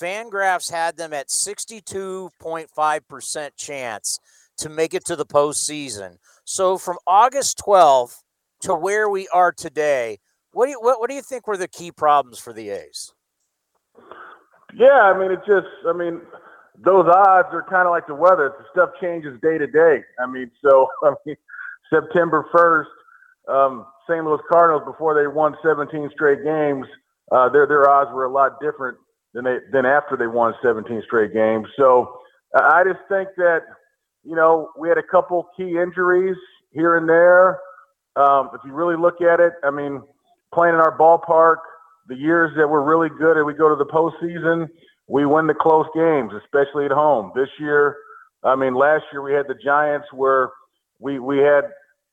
[0.02, 4.20] Fangraphs had them at 62.5% chance
[4.58, 6.18] to make it to the postseason.
[6.52, 8.24] So from August 12th
[8.62, 10.18] to where we are today,
[10.52, 13.14] what do you what, what do you think were the key problems for the A's?
[14.74, 16.22] Yeah, I mean, it just, I mean,
[16.84, 18.52] those odds are kind of like the weather.
[18.58, 20.02] The stuff changes day to day.
[20.20, 21.36] I mean, so, I mean,
[21.94, 24.26] September 1st, um, St.
[24.26, 26.88] Louis Cardinals, before they won 17 straight games,
[27.32, 28.98] uh, their, their odds were a lot different
[29.36, 31.68] than they, than after they won 17 straight games.
[31.78, 32.22] So
[32.56, 33.60] I just think that,
[34.30, 36.38] you know, we had a couple key injuries
[36.72, 37.60] here and there.
[38.16, 40.04] Um, if you really look at it, I mean,
[40.54, 41.58] playing in our ballpark,
[42.08, 44.68] the years that we're really good and we go to the postseason,
[45.08, 47.32] we win the close games, especially at home.
[47.36, 47.96] This year,
[48.44, 50.50] I mean, last year we had the Giants where
[51.00, 51.64] we we had,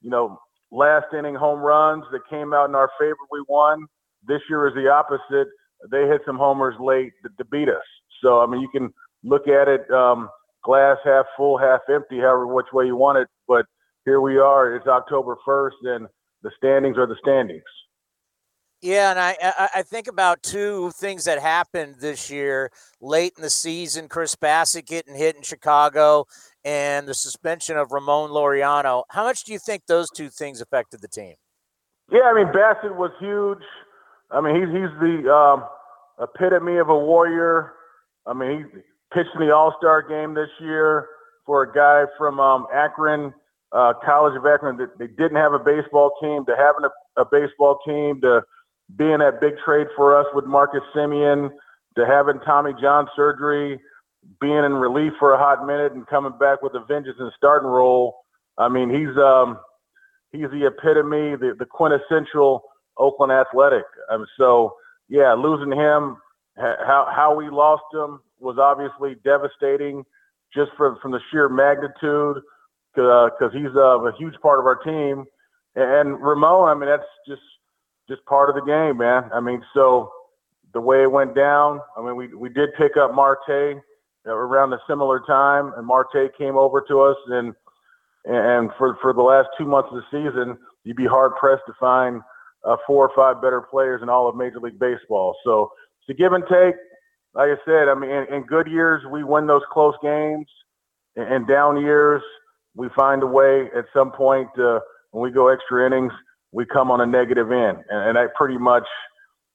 [0.01, 3.19] you know, last inning home runs that came out in our favor.
[3.31, 3.87] We won.
[4.27, 5.49] This year is the opposite.
[5.91, 7.85] They hit some homers late to, to beat us.
[8.23, 10.31] So I mean, you can look at it um,
[10.67, 13.29] glass half full, half empty, however which way you want it.
[13.49, 13.65] But
[14.05, 14.75] here we are.
[14.75, 16.09] It's October first, and
[16.43, 17.63] the standings are the standings.
[18.83, 23.51] Yeah, and I, I think about two things that happened this year late in the
[23.51, 26.27] season: Chris Bassitt getting hit in Chicago,
[26.65, 29.05] and the suspension of Ramon Laureano.
[29.11, 31.37] How much do you think those two things affected the team?
[32.13, 33.65] Yeah, I mean Bassitt was huge.
[34.31, 35.65] I mean he's he's the um,
[36.21, 37.73] epitome of a warrior.
[38.27, 38.81] I mean he
[39.13, 41.07] pitched in the All Star game this year
[41.45, 43.33] for a guy from um, Akron,
[43.73, 44.77] uh, College of Akron.
[44.77, 46.45] That they didn't have a baseball team.
[46.47, 48.43] To having a, a baseball team, to
[48.97, 51.51] being that big trade for us with Marcus Semien,
[51.97, 53.81] to having Tommy John surgery,
[54.41, 57.69] being in relief for a hot minute, and coming back with a vengeance the starting
[57.69, 58.17] role.
[58.59, 59.59] I mean he's um,
[60.33, 62.63] he's the epitome, the, the quintessential
[62.99, 63.85] Oakland Athletic.
[64.11, 64.75] Um, so
[65.09, 66.17] yeah, losing him,
[66.57, 70.05] how how we lost him was obviously devastating,
[70.55, 72.43] just from from the sheer magnitude,
[72.95, 75.25] because he's uh, a huge part of our team.
[75.75, 77.43] And Ramon, I mean, that's just
[78.09, 79.31] just part of the game, man.
[79.33, 80.11] I mean, so
[80.73, 83.83] the way it went down, I mean, we we did pick up Marte
[84.27, 87.55] around a similar time, and Marte came over to us and
[88.27, 91.73] and for for the last two months of the season, you'd be hard pressed to
[91.79, 92.21] find
[92.65, 95.37] uh, four or five better players in all of Major League Baseball.
[95.45, 95.71] So
[96.01, 96.75] it's a give and take.
[97.37, 100.47] Like I said, I mean, in, in good years we win those close games,
[101.17, 102.23] and, down years
[102.75, 104.81] we find a way at some point uh,
[105.11, 106.13] when we go extra innings,
[106.53, 108.85] we come on a negative end, and, and that pretty much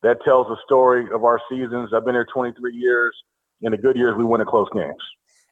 [0.03, 1.89] that tells the story of our seasons.
[1.93, 3.15] I've been here 23 years.
[3.63, 4.95] In the good years, we win the close games.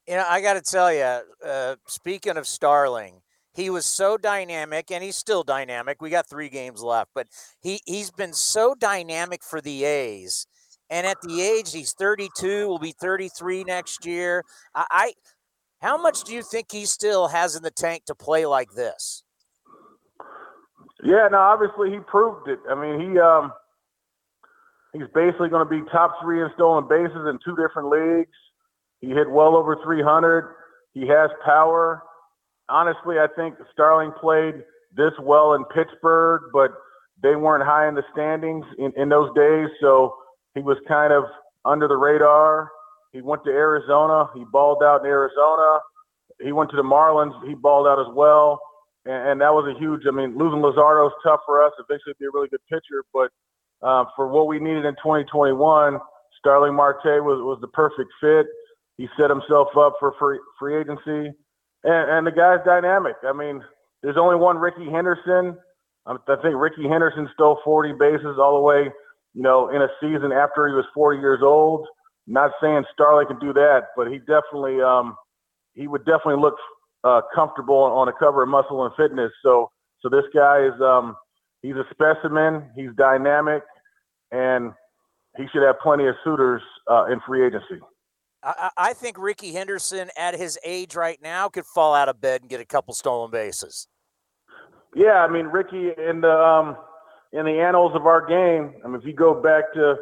[0.07, 3.21] You know, I got to tell you, uh, speaking of Starling,
[3.53, 6.01] he was so dynamic, and he's still dynamic.
[6.01, 7.27] We got three games left, but
[7.61, 10.47] he he's been so dynamic for the A's.
[10.89, 14.43] And at the age he's 32, will be 33 next year.
[14.73, 15.13] I, I
[15.81, 19.23] how much do you think he still has in the tank to play like this?
[21.03, 22.59] Yeah, no, obviously he proved it.
[22.69, 23.53] I mean, he um
[24.93, 28.35] he's basically going to be top three in stolen bases in two different leagues.
[28.99, 30.55] He hit well over 300.
[30.93, 32.03] He has power.
[32.67, 34.55] Honestly, I think Starling played
[34.95, 36.71] this well in Pittsburgh, but
[37.21, 40.15] they weren't high in the standings in, in those days, so
[40.59, 41.23] he was kind of
[41.63, 42.69] under the radar.
[43.13, 44.27] He went to Arizona.
[44.35, 45.79] He balled out in Arizona.
[46.43, 47.31] He went to the Marlins.
[47.47, 48.59] He balled out as well.
[49.05, 51.71] And, and that was a huge, I mean, losing Luzardo is tough for us.
[51.79, 53.07] Eventually be a really good pitcher.
[53.13, 53.31] But
[53.81, 55.55] uh, for what we needed in 2021,
[56.39, 58.45] Starling Marte was, was the perfect fit.
[58.97, 61.31] He set himself up for free, free agency.
[61.87, 63.15] And, and the guy's dynamic.
[63.23, 63.63] I mean,
[64.03, 65.55] there's only one Rickey Henderson.
[66.05, 68.91] I think Rickey Henderson stole 40 bases all the way,
[69.39, 71.87] you know, in a season after he was 40 years old.
[72.27, 75.15] Not saying Starling can do that, but he definitely, um,
[75.75, 76.55] he would definitely look
[77.05, 79.31] uh, comfortable on a cover of Muscle and Fitness.
[79.41, 79.71] So,
[80.01, 81.15] so this guy is, um,
[81.61, 82.69] he's a specimen.
[82.75, 83.63] He's dynamic,
[84.33, 84.73] and
[85.37, 86.61] he should have plenty of suitors
[86.91, 87.79] uh, in free agency.
[88.43, 92.41] I, I think Rickey Henderson, at his age right now, could fall out of bed
[92.41, 93.87] and get a couple stolen bases.
[94.93, 96.75] Yeah, I mean Rickey in the um,
[97.31, 98.73] in the annals of our game.
[98.83, 99.95] I mean, if you go back to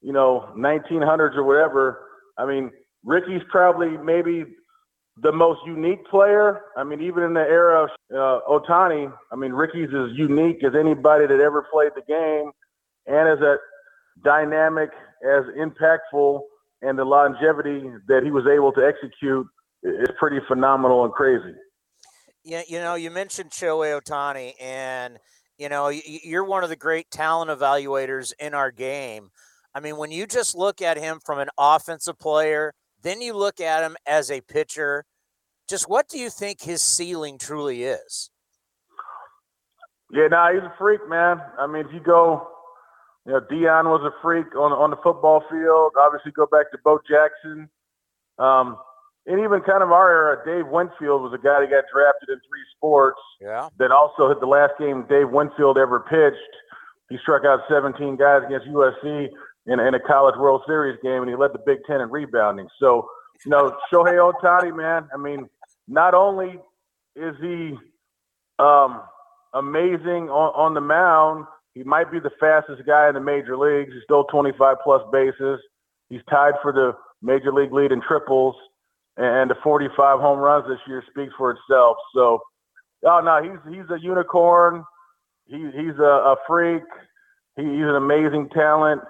[0.00, 2.06] you know 1900s or whatever,
[2.38, 2.70] I mean
[3.04, 4.44] Rickey's probably maybe
[5.22, 6.62] the most unique player.
[6.76, 10.72] I mean, even in the era of uh, Ohtani, I mean Rickey's as unique as
[10.78, 12.50] anybody that ever played the game,
[13.06, 13.56] and as a
[14.24, 14.90] dynamic,
[15.24, 16.40] as impactful
[16.82, 19.46] and the longevity that he was able to execute
[19.84, 21.54] is pretty phenomenal and crazy.
[22.44, 25.18] Yeah, you know, you mentioned Shohei Ohtani and
[25.62, 29.30] you know, you're one of the great talent evaluators in our game.
[29.72, 33.60] I mean, when you just look at him from an offensive player, then you look
[33.60, 35.04] at him as a pitcher.
[35.68, 38.30] Just what do you think his ceiling truly is?
[40.10, 41.40] Yeah, nah, he's a freak, man.
[41.58, 42.48] I mean, if you go
[43.24, 45.92] you know, Deion was a freak on on the football field.
[45.96, 47.70] Obviously, go back to Bo Jackson,
[48.38, 48.76] um,
[49.26, 50.42] and even kind of our era.
[50.44, 53.20] Dave Winfield was a guy that got drafted in three sports.
[53.40, 53.68] Yeah.
[53.78, 56.54] That also hit the last game Dave Winfield ever pitched.
[57.08, 59.28] He struck out 17 guys against USC
[59.66, 62.68] in, in a college World Series game, and he led the Big Ten in rebounding.
[62.80, 63.08] So,
[63.44, 65.08] you know, Shohei Ohtani, man.
[65.14, 65.48] I mean,
[65.86, 66.58] not only
[67.14, 67.74] is he
[68.58, 69.02] um,
[69.54, 73.92] amazing on, on the mound he might be the fastest guy in the major leagues.
[73.92, 75.58] He's still 25 plus bases.
[76.10, 76.92] He's tied for the
[77.22, 78.54] major league lead in triples,
[79.16, 81.96] and the 45 home runs this year speaks for itself.
[82.14, 82.40] So,
[83.04, 84.84] oh no, he's he's a unicorn.
[85.46, 86.02] He, he's a,
[86.32, 86.82] a freak.
[87.56, 89.02] He, he's an amazing talent,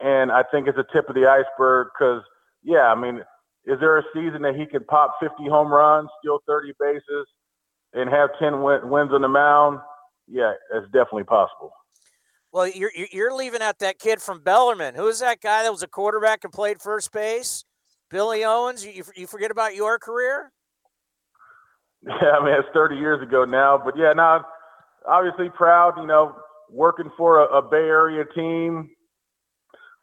[0.00, 1.88] and I think it's a tip of the iceberg.
[1.98, 2.22] Because
[2.62, 3.22] yeah, I mean,
[3.64, 7.26] is there a season that he can pop 50 home runs, steal 30 bases,
[7.94, 9.78] and have 10 win- wins on the mound?
[10.28, 11.72] Yeah, it's definitely possible.
[12.52, 14.96] Well, you're you're leaving out that kid from Bellarmine.
[14.96, 17.64] Who is that guy that was a quarterback and played first base?
[18.10, 18.84] Billy Owens.
[18.84, 20.52] You you forget about your career?
[22.02, 24.44] Yeah, I mean it's 30 years ago now, but yeah, now
[25.06, 25.94] obviously proud.
[25.98, 26.34] You know,
[26.70, 28.90] working for a, a Bay Area team,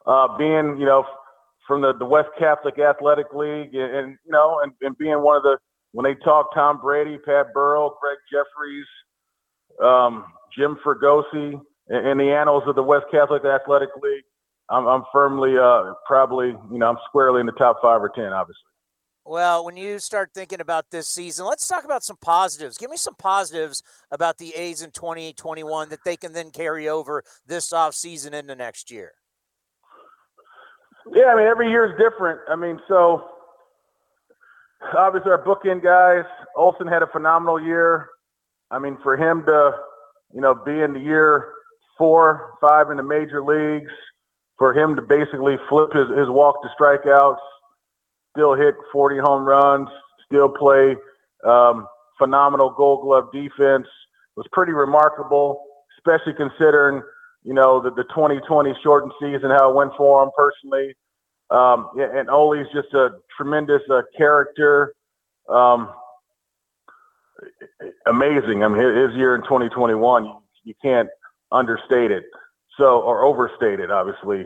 [0.06, 1.04] uh, being you know
[1.68, 5.38] from the, the West Catholic Athletic League, and, and you know, and, and being one
[5.38, 5.58] of the
[5.92, 8.86] when they talk Tom Brady, Pat Burrell, Gregg Jefferies,
[9.84, 10.26] um,
[10.58, 14.24] Jim Fregosi in the annals of the West Catholic Athletic League,
[14.70, 18.34] I'm, I'm firmly, uh, probably, you know, I'm squarely in the top five or ten,
[18.34, 18.62] obviously.
[19.26, 22.78] Well, when you start thinking about this season, let's talk about some positives.
[22.78, 27.24] Give me some positives about the A's in 2021 that they can then carry over
[27.46, 29.12] this off season into next year.
[31.14, 32.40] Yeah, I mean, every year is different.
[32.50, 33.26] I mean, so
[34.98, 38.10] obviously our bookend guys, Olson had a phenomenal year.
[38.72, 39.72] I mean, for him to,
[40.34, 41.52] you know, be in the year
[41.98, 43.92] four, five in the major leagues,
[44.58, 47.38] for him to basically flip his, his walk to strikeouts,
[48.36, 49.88] still hit 40 home runs,
[50.26, 50.96] still play
[51.46, 51.88] um,
[52.18, 53.88] phenomenal gold glove defense
[54.36, 55.64] was pretty remarkable,
[55.98, 57.02] especially considering,
[57.44, 60.96] you know, the, the 2020 shortened season, how it went for him personally.
[61.50, 64.94] Um, and Ole's just a tremendous uh, character.
[65.50, 65.90] Um,
[68.06, 68.64] amazing.
[68.64, 70.34] I mean, his year in 2021, you,
[70.64, 71.10] you can't
[71.52, 72.26] understate it.
[72.78, 74.46] So, or overstate it, obviously.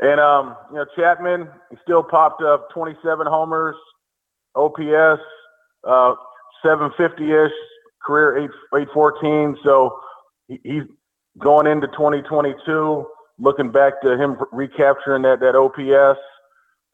[0.00, 3.76] And um, you know, Chapman he still popped up 27 homers,
[4.56, 5.22] OPS,
[5.86, 6.14] uh,
[6.64, 7.52] 750-ish,
[8.04, 9.56] career 8 814.
[9.62, 9.98] So
[10.48, 10.82] he, he's
[11.38, 13.06] going into 2022,
[13.38, 16.18] looking back to him recapturing that that OPS,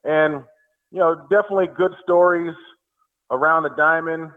[0.05, 0.45] and
[0.91, 2.55] you know, definitely good stories
[3.31, 4.31] around the diamond.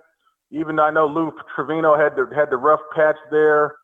[0.51, 3.75] Even though I know Lou Trivino had the had the rough patch there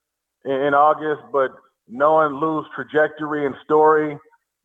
[0.45, 1.51] in, in August, but
[1.87, 4.17] knowing Lou's trajectory and story,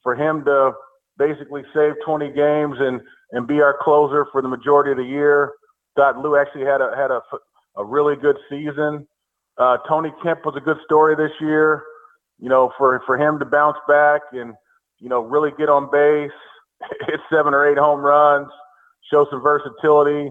[0.02, 0.72] for him to
[1.18, 3.00] basically save 20 games and
[3.32, 5.52] and be our closer for the majority of the year.
[5.96, 7.20] Thought Lou actually had a had a
[7.76, 9.06] a really good season.
[9.58, 11.82] Uh, Tony Kemp was a good story this year.
[12.38, 14.54] You know, for for him to bounce back and
[14.98, 16.30] you know really get on base,
[17.06, 18.48] hit seven or eight home runs,
[19.10, 20.30] show some versatility.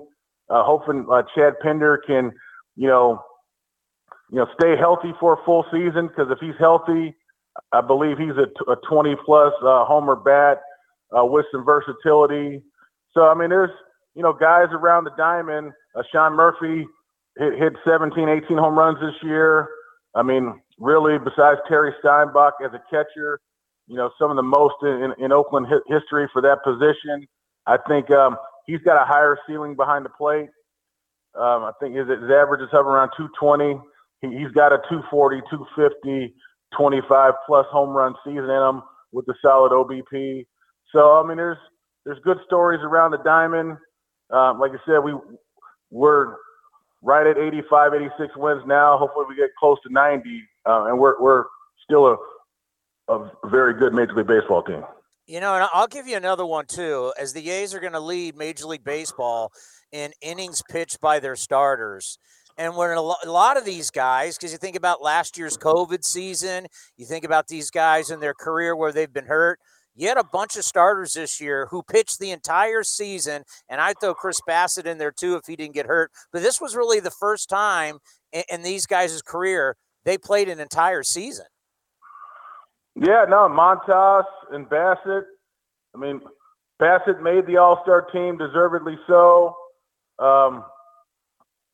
[0.50, 2.30] Uh, hoping uh, Chad Pinder can,
[2.76, 3.22] you know,
[4.32, 7.16] you know, stay healthy for a full season because if he's healthy,
[7.74, 10.62] I believe he's a, a 20 plus uh, homer bat
[11.16, 12.62] uh, with some versatility.
[13.14, 13.72] So I mean, there's
[14.16, 15.74] you know guys around the diamond.
[15.96, 16.88] Uh, Sean Murphy
[17.38, 19.68] hit, hit 17, 18 home runs this year.
[20.16, 23.40] I mean, really, besides Terry Steinbach as a catcher,
[23.88, 27.28] you know, some of the most in, in Oakland history for that position.
[27.68, 30.50] I think um, he's got a higher ceiling behind the plate.
[31.36, 33.80] Um, I think his, his average is hovering around 220.
[34.22, 36.34] He, he's got a 240, 250,
[36.78, 40.46] 25 plus home run season in him with the solid OBP.
[40.92, 41.58] So I mean, there's
[42.06, 43.78] there's good stories around the diamond.
[44.30, 45.14] Um, like I said, we
[45.90, 46.36] we're
[47.02, 48.98] right at 85, 86 wins now.
[48.98, 51.46] Hopefully, we get close to 90, uh, and we're we're
[51.86, 52.18] still a
[53.08, 54.84] a very good Major League Baseball team.
[55.28, 57.14] You know, and I'll give you another one too.
[57.20, 59.52] As the A's are going to lead Major League Baseball
[59.92, 62.18] in innings pitched by their starters.
[62.58, 66.68] And when a lot of these guys, because you think about last year's COVID season,
[66.98, 69.60] you think about these guys in their career where they've been hurt.
[69.96, 74.00] You had a bunch of starters this year who pitched the entire season, and I'd
[74.00, 76.12] throw Chris Bassitt in there too if he didn't get hurt.
[76.32, 78.00] But this was really the first time
[78.32, 81.46] in, in these guys' career they played an entire season.
[82.96, 85.24] Yeah, no, Montas and Bassitt.
[85.96, 86.22] I mean,
[86.82, 89.56] Bassitt made the All Star team, deservedly so.
[90.20, 90.64] Um,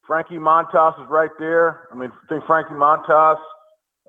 [0.08, 1.90] Frankie Montas is right there.
[1.92, 3.38] I mean, I think Frankie Montas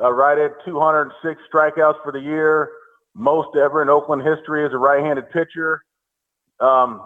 [0.01, 2.70] uh, right at 206 strikeouts for the year
[3.14, 5.82] most ever in Oakland history as a right-handed pitcher.
[6.61, 7.03] Um,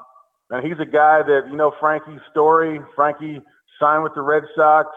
[0.50, 2.80] and he's a guy that, you know, Frankie's story.
[2.94, 3.40] Frankie
[3.80, 4.88] signed with the Red Sox,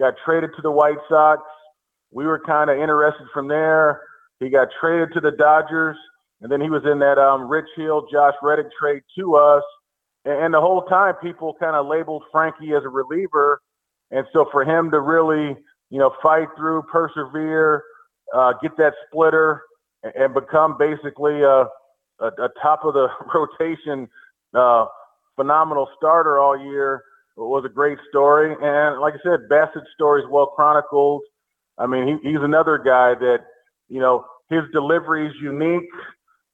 [0.00, 1.42] got traded to the White Sox.
[2.10, 4.00] We were kind of interested from there.
[4.40, 5.96] He got traded to the Dodgers,
[6.40, 9.62] and then he was in that um, Rich Hill, Josh Reddick trade to us.
[10.28, 13.62] And, the whole time, people kind of labeled Frankie as a reliever.
[14.10, 15.56] And so for him to really,
[15.90, 17.82] you know, fight through, persevere,
[18.34, 19.62] uh, get that splitter,
[20.02, 21.66] and become basically a,
[22.20, 24.08] a, a top of the rotation,
[24.54, 24.86] uh,
[25.36, 27.02] phenomenal starter all year
[27.36, 28.52] was a great story.
[28.60, 31.22] And like I said, Bassitt's story is well chronicled.
[31.78, 33.38] I mean, he, he's another guy that,
[33.88, 35.88] you know, his delivery is unique.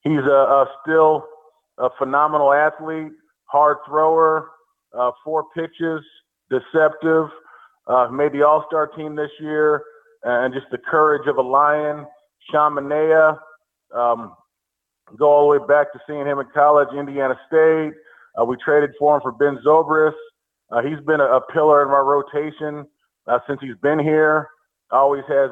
[0.02, 1.24] He's a, a still
[1.78, 3.12] a phenomenal athlete,
[3.54, 4.50] hard thrower,
[4.98, 6.04] uh, four pitches,
[6.50, 7.26] deceptive.
[7.86, 9.80] Uh, made the All Star team this year,
[10.24, 12.04] and just the courage of a lion.
[12.50, 13.38] Sean Manaea.
[13.94, 14.34] Um,
[15.16, 17.92] go all the way back to seeing him in college, Indiana State.
[18.36, 20.14] Uh, we traded for him for Ben Zobrist.
[20.72, 22.84] Uh, he's been a, a, pillar in our rotation
[23.28, 24.48] uh, since he's been here.
[24.90, 25.50] Always has,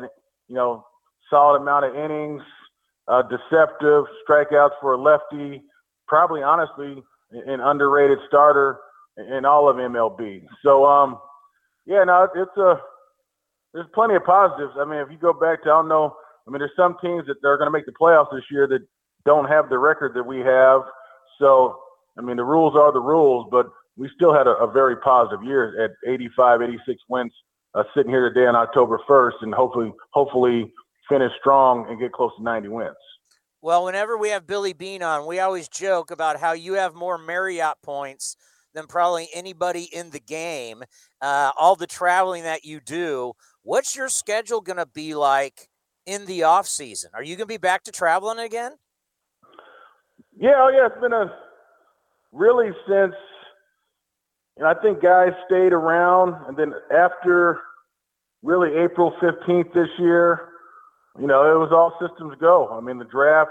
[0.49, 0.85] you know,
[1.31, 2.43] solid amount of innings,
[3.07, 5.63] uh, deceptive strikeouts for a lefty.
[6.09, 8.79] Probably, honestly, an underrated starter
[9.17, 10.45] in all of MLB.
[10.65, 11.19] So, um,
[11.87, 12.81] yeah, no, it's a
[13.75, 14.75] there's plenty of positives.
[14.79, 16.15] I mean, if you go back to I don't know
[16.47, 18.81] I mean, there's some teams that they're going to make the playoffs this year that
[19.25, 20.83] don't have the record that we have.
[21.39, 21.79] So,
[22.19, 23.67] I mean, the rules are the rules, but
[23.97, 27.33] we still had a, a very positive year at 85, 86 wins
[27.75, 30.73] uh, sitting here today on October 1st, and hopefully, hopefully
[31.09, 32.97] finish strong and get close to 90 wins.
[33.63, 37.17] Well, whenever we have Billy Beane on, we always joke about how you have more
[37.17, 38.37] Marriott points
[38.75, 40.83] than probably anybody in the game.
[41.21, 43.35] Uh, all the traveling that you do.
[43.63, 45.69] What's your schedule going to be like
[46.07, 47.13] in the off season?
[47.15, 48.73] Are you going to be back to traveling again?
[50.37, 51.33] Yeah, oh yeah, it's been a
[52.33, 53.15] really since
[54.57, 57.61] and I think guys stayed around and then after
[58.43, 60.52] really April 15th this year,
[61.19, 62.69] you know, it was all systems go.
[62.71, 63.51] I mean, the draft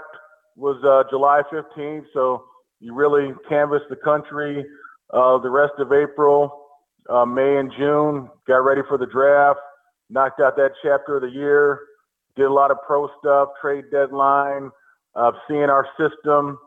[0.56, 2.44] was uh, July 15th, so
[2.80, 4.64] you really canvassed the country
[5.12, 6.66] uh, the rest of April,
[7.08, 8.28] uh, May, and June.
[8.46, 9.60] Got ready for the draft,
[10.10, 11.80] knocked out that chapter of the year,
[12.34, 14.70] did a lot of pro stuff, trade deadline,
[15.14, 16.58] uh, seeing our system.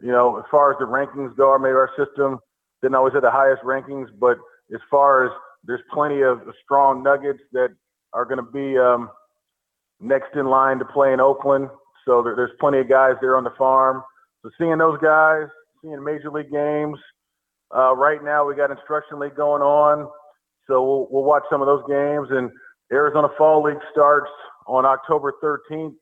[0.00, 2.38] You know, as far as the rankings go, maybe our system
[2.80, 4.38] didn't always have the highest rankings, but
[4.74, 5.32] as far as
[5.64, 7.68] there's plenty of strong nuggets that
[8.12, 9.10] are going to be um,
[10.02, 11.68] next in line to play in Oakland.
[12.04, 14.02] So there, there's plenty of guys there on the farm.
[14.42, 15.46] So seeing those guys,
[15.82, 16.98] seeing major league games.
[17.74, 20.10] Uh, right now we got instruction league going on,
[20.66, 22.28] so we'll, we'll watch some of those games.
[22.30, 22.50] And
[22.92, 24.30] Arizona Fall League starts
[24.66, 25.94] on October 13th,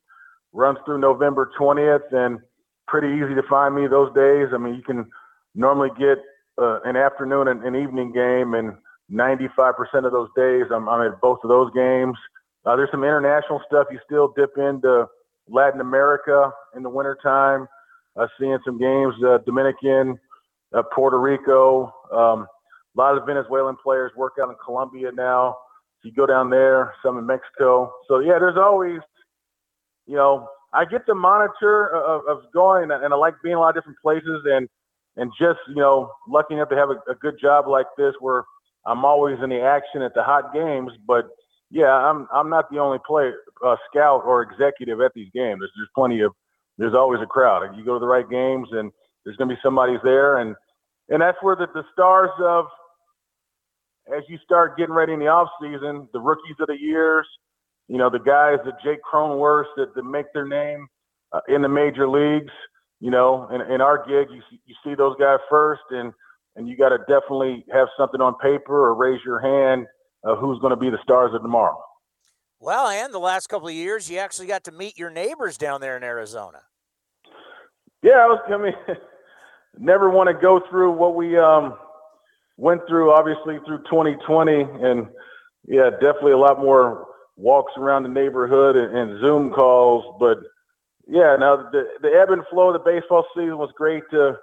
[0.53, 2.41] runs through November 20th, and
[2.89, 4.49] pretty easy to find me those days.
[4.53, 5.07] I mean, you can
[5.55, 6.19] normally get
[6.61, 8.73] uh, an afternoon and an evening game, and
[9.13, 9.75] 95%
[10.05, 12.17] of those days I'm, I'm at both of those games.
[12.67, 15.07] Uh, there's some international stuff you still dip into
[15.49, 17.67] Latin America in the wintertime,
[18.19, 20.19] uh, seeing some games, uh, Dominican,
[20.75, 21.93] uh, Puerto Rico.
[22.13, 22.47] Um,
[22.97, 25.57] a lot of Venezuelan players work out in Colombia now.
[26.03, 27.93] So you go down there, some in Mexico.
[28.09, 29.01] So yeah, there's always,
[30.07, 33.71] you know, I get the monitor of, of going, and I like being a lot
[33.71, 34.69] of different places, and
[35.17, 38.45] and just you know, lucky enough to have a, a good job like this where
[38.87, 40.93] I'm always in the action at the hot games.
[41.07, 41.27] But
[41.71, 45.61] yeah, I'm I'm not the only player, uh, scout or executive at these games.
[45.61, 46.33] There's, there's plenty of,
[46.79, 47.63] there's always a crowd.
[47.77, 48.91] You go to the right games, and
[49.25, 50.57] there's going to be somebody's there, and
[51.09, 52.67] and that's where the, the stars of
[54.17, 57.27] as you start getting ready in the off season, the rookies of the years,
[57.87, 60.89] you know, the guys that Jake Cronenworth that, that make their name
[61.33, 62.53] uh, in the major leagues,
[62.99, 66.13] you know, in, in our gig, you see, you see those guys first, and
[66.57, 69.87] and you got to definitely have something on paper or raise your hand
[70.25, 71.83] uh, who's going to be the stars of tomorrow.
[72.59, 75.81] Well, and the last couple of years, you actually got to meet your neighbors down
[75.81, 76.61] there in Arizona.
[78.03, 78.41] Yeah, I was.
[78.53, 78.75] I mean,
[79.79, 81.75] never want to go through what we um,
[82.57, 85.07] went through, obviously through 2020, and
[85.67, 87.07] yeah, definitely a lot more
[87.37, 90.05] walks around the neighborhood and, and Zoom calls.
[90.21, 90.39] But
[91.07, 94.35] yeah, now the the ebb and flow of the baseball season was great to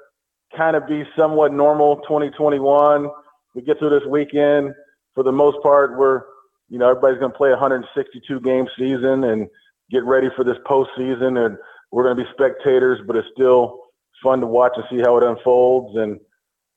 [0.56, 1.98] kind of be somewhat normal.
[1.98, 3.10] 2021,
[3.54, 4.74] we get through this weekend.
[5.18, 6.22] For the most part, we're
[6.70, 9.48] you know everybody's going to play a 162 game season and
[9.90, 11.58] get ready for this postseason, and
[11.92, 13.80] we're going to be spectators, but it's still
[14.22, 15.98] fun to watch and see how it unfolds.
[15.98, 16.20] And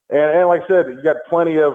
[0.09, 1.75] and, and like I said, you got plenty of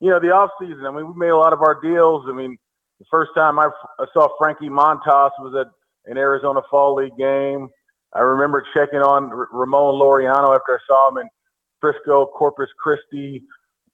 [0.00, 0.86] you know the off season.
[0.86, 2.26] I mean, we made a lot of our deals.
[2.28, 2.56] I mean,
[2.98, 3.68] the first time I,
[4.00, 5.70] I saw Frankie Montas was at
[6.10, 7.68] an Arizona Fall League game.
[8.12, 11.28] I remember checking on Ramon Laureano after I saw him in
[11.80, 13.44] Frisco, Corpus Christi,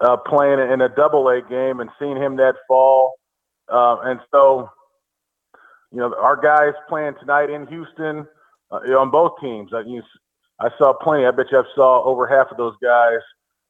[0.01, 3.15] uh, playing in a Double A game, and seeing him that fall.
[3.69, 4.69] Uh, and so,
[5.93, 8.27] you know, our guys playing tonight in Houston
[8.71, 9.71] uh, on both teams.
[9.75, 10.03] I, you,
[10.61, 11.27] I saw plenty.
[11.27, 13.21] I bet you I saw over half of those guys,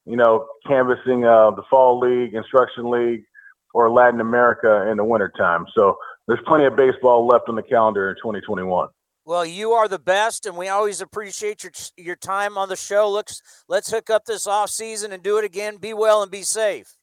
[0.07, 3.25] you know, canvassing uh, the fall league, instruction league,
[3.75, 5.67] or Latin America in the wintertime.
[5.77, 8.89] So there's plenty of baseball left on the calendar in 2021.
[9.31, 13.09] Well, you are the best, and we always appreciate your your time on the show.
[13.09, 15.77] Let's let's hook up this off season and do it again.
[15.77, 16.97] Be well and be safe.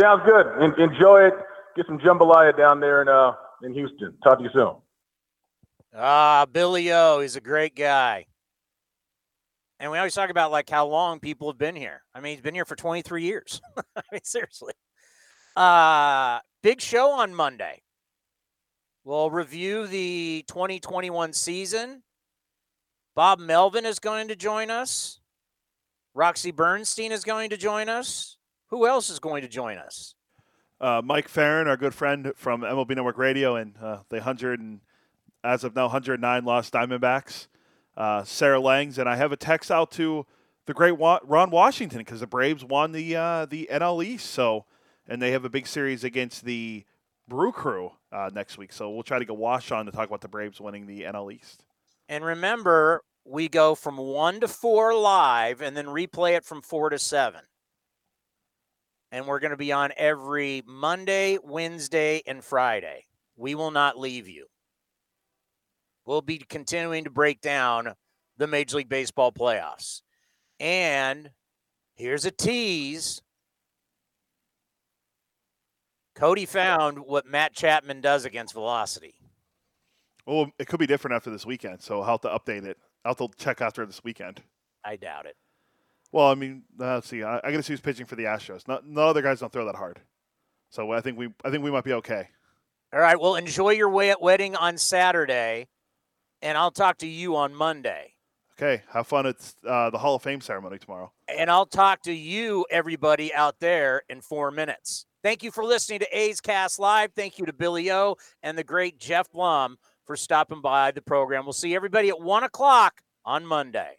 [0.00, 0.44] Sounds good.
[0.60, 1.34] En- enjoy it.
[1.76, 3.30] Get some jambalaya down there in uh
[3.62, 4.18] in Houston.
[4.24, 4.74] Talk to you soon.
[5.94, 8.26] Ah, Billy O, he's a great guy.
[9.78, 12.02] And we always talk about like how long people have been here.
[12.12, 13.60] I mean, he's been here for 23 years.
[13.96, 14.72] I mean, seriously.
[15.54, 17.82] Uh, big show on Monday.
[19.06, 22.02] We'll review the 2021 season.
[23.14, 25.20] Bob Melvin is going to join us.
[26.12, 28.36] Roxy Bernstein is going to join us.
[28.70, 30.16] Who else is going to join us?
[30.80, 34.80] Uh, Mike Ferrin, our good friend from MLB Network Radio, and uh, the hundred and
[35.44, 37.46] as of now 109 lost Diamondbacks
[37.96, 40.26] uh, Sarah Langs, and I have a text out to
[40.66, 44.64] the great Ron Washington because the Braves won the uh, the NL East, so
[45.06, 46.84] and they have a big series against the
[47.28, 48.72] Brew Crew uh, next week.
[48.72, 51.32] So we'll try to get Wash on to talk about the Braves winning the NL
[51.32, 51.64] East.
[52.08, 56.90] And remember, we go from one to four live, and then replay it from four
[56.90, 57.40] to seven.
[59.10, 63.04] And we're going to be on every Monday, Wednesday, and Friday.
[63.36, 64.46] We will not leave you
[66.06, 67.92] we'll be continuing to break down
[68.38, 70.00] the Major League Baseball playoffs.
[70.58, 71.30] And
[71.94, 73.20] here's a tease.
[76.16, 79.14] Cody found what Matt Chapman does against velocity.
[80.26, 82.78] Well, it could be different after this weekend, so I'll have to update it.
[83.04, 84.42] I'll have to check after this weekend.
[84.82, 85.36] I doubt it.
[86.12, 87.22] Well, I mean, uh, let's see.
[87.22, 88.66] I, I got to see who's pitching for the Astros.
[88.66, 90.00] Not, no other guys don't throw that hard,
[90.70, 92.28] so I think we I think we might be okay.
[92.94, 93.20] All right.
[93.20, 95.68] Well, enjoy your way at wedding on Saturday,
[96.40, 98.14] and I'll talk to you on Monday.
[98.58, 98.82] Okay.
[98.88, 99.36] Have fun at
[99.68, 101.12] uh, the Hall of Fame ceremony tomorrow.
[101.28, 105.04] And I'll talk to you, everybody out there, in four minutes.
[105.26, 107.10] Thank you for listening to A's Cast Live.
[107.16, 108.14] Thank you to Billy O
[108.44, 111.44] and the great Geoff Blum for stopping by the program.
[111.44, 113.98] We'll see everybody at one o'clock on Monday.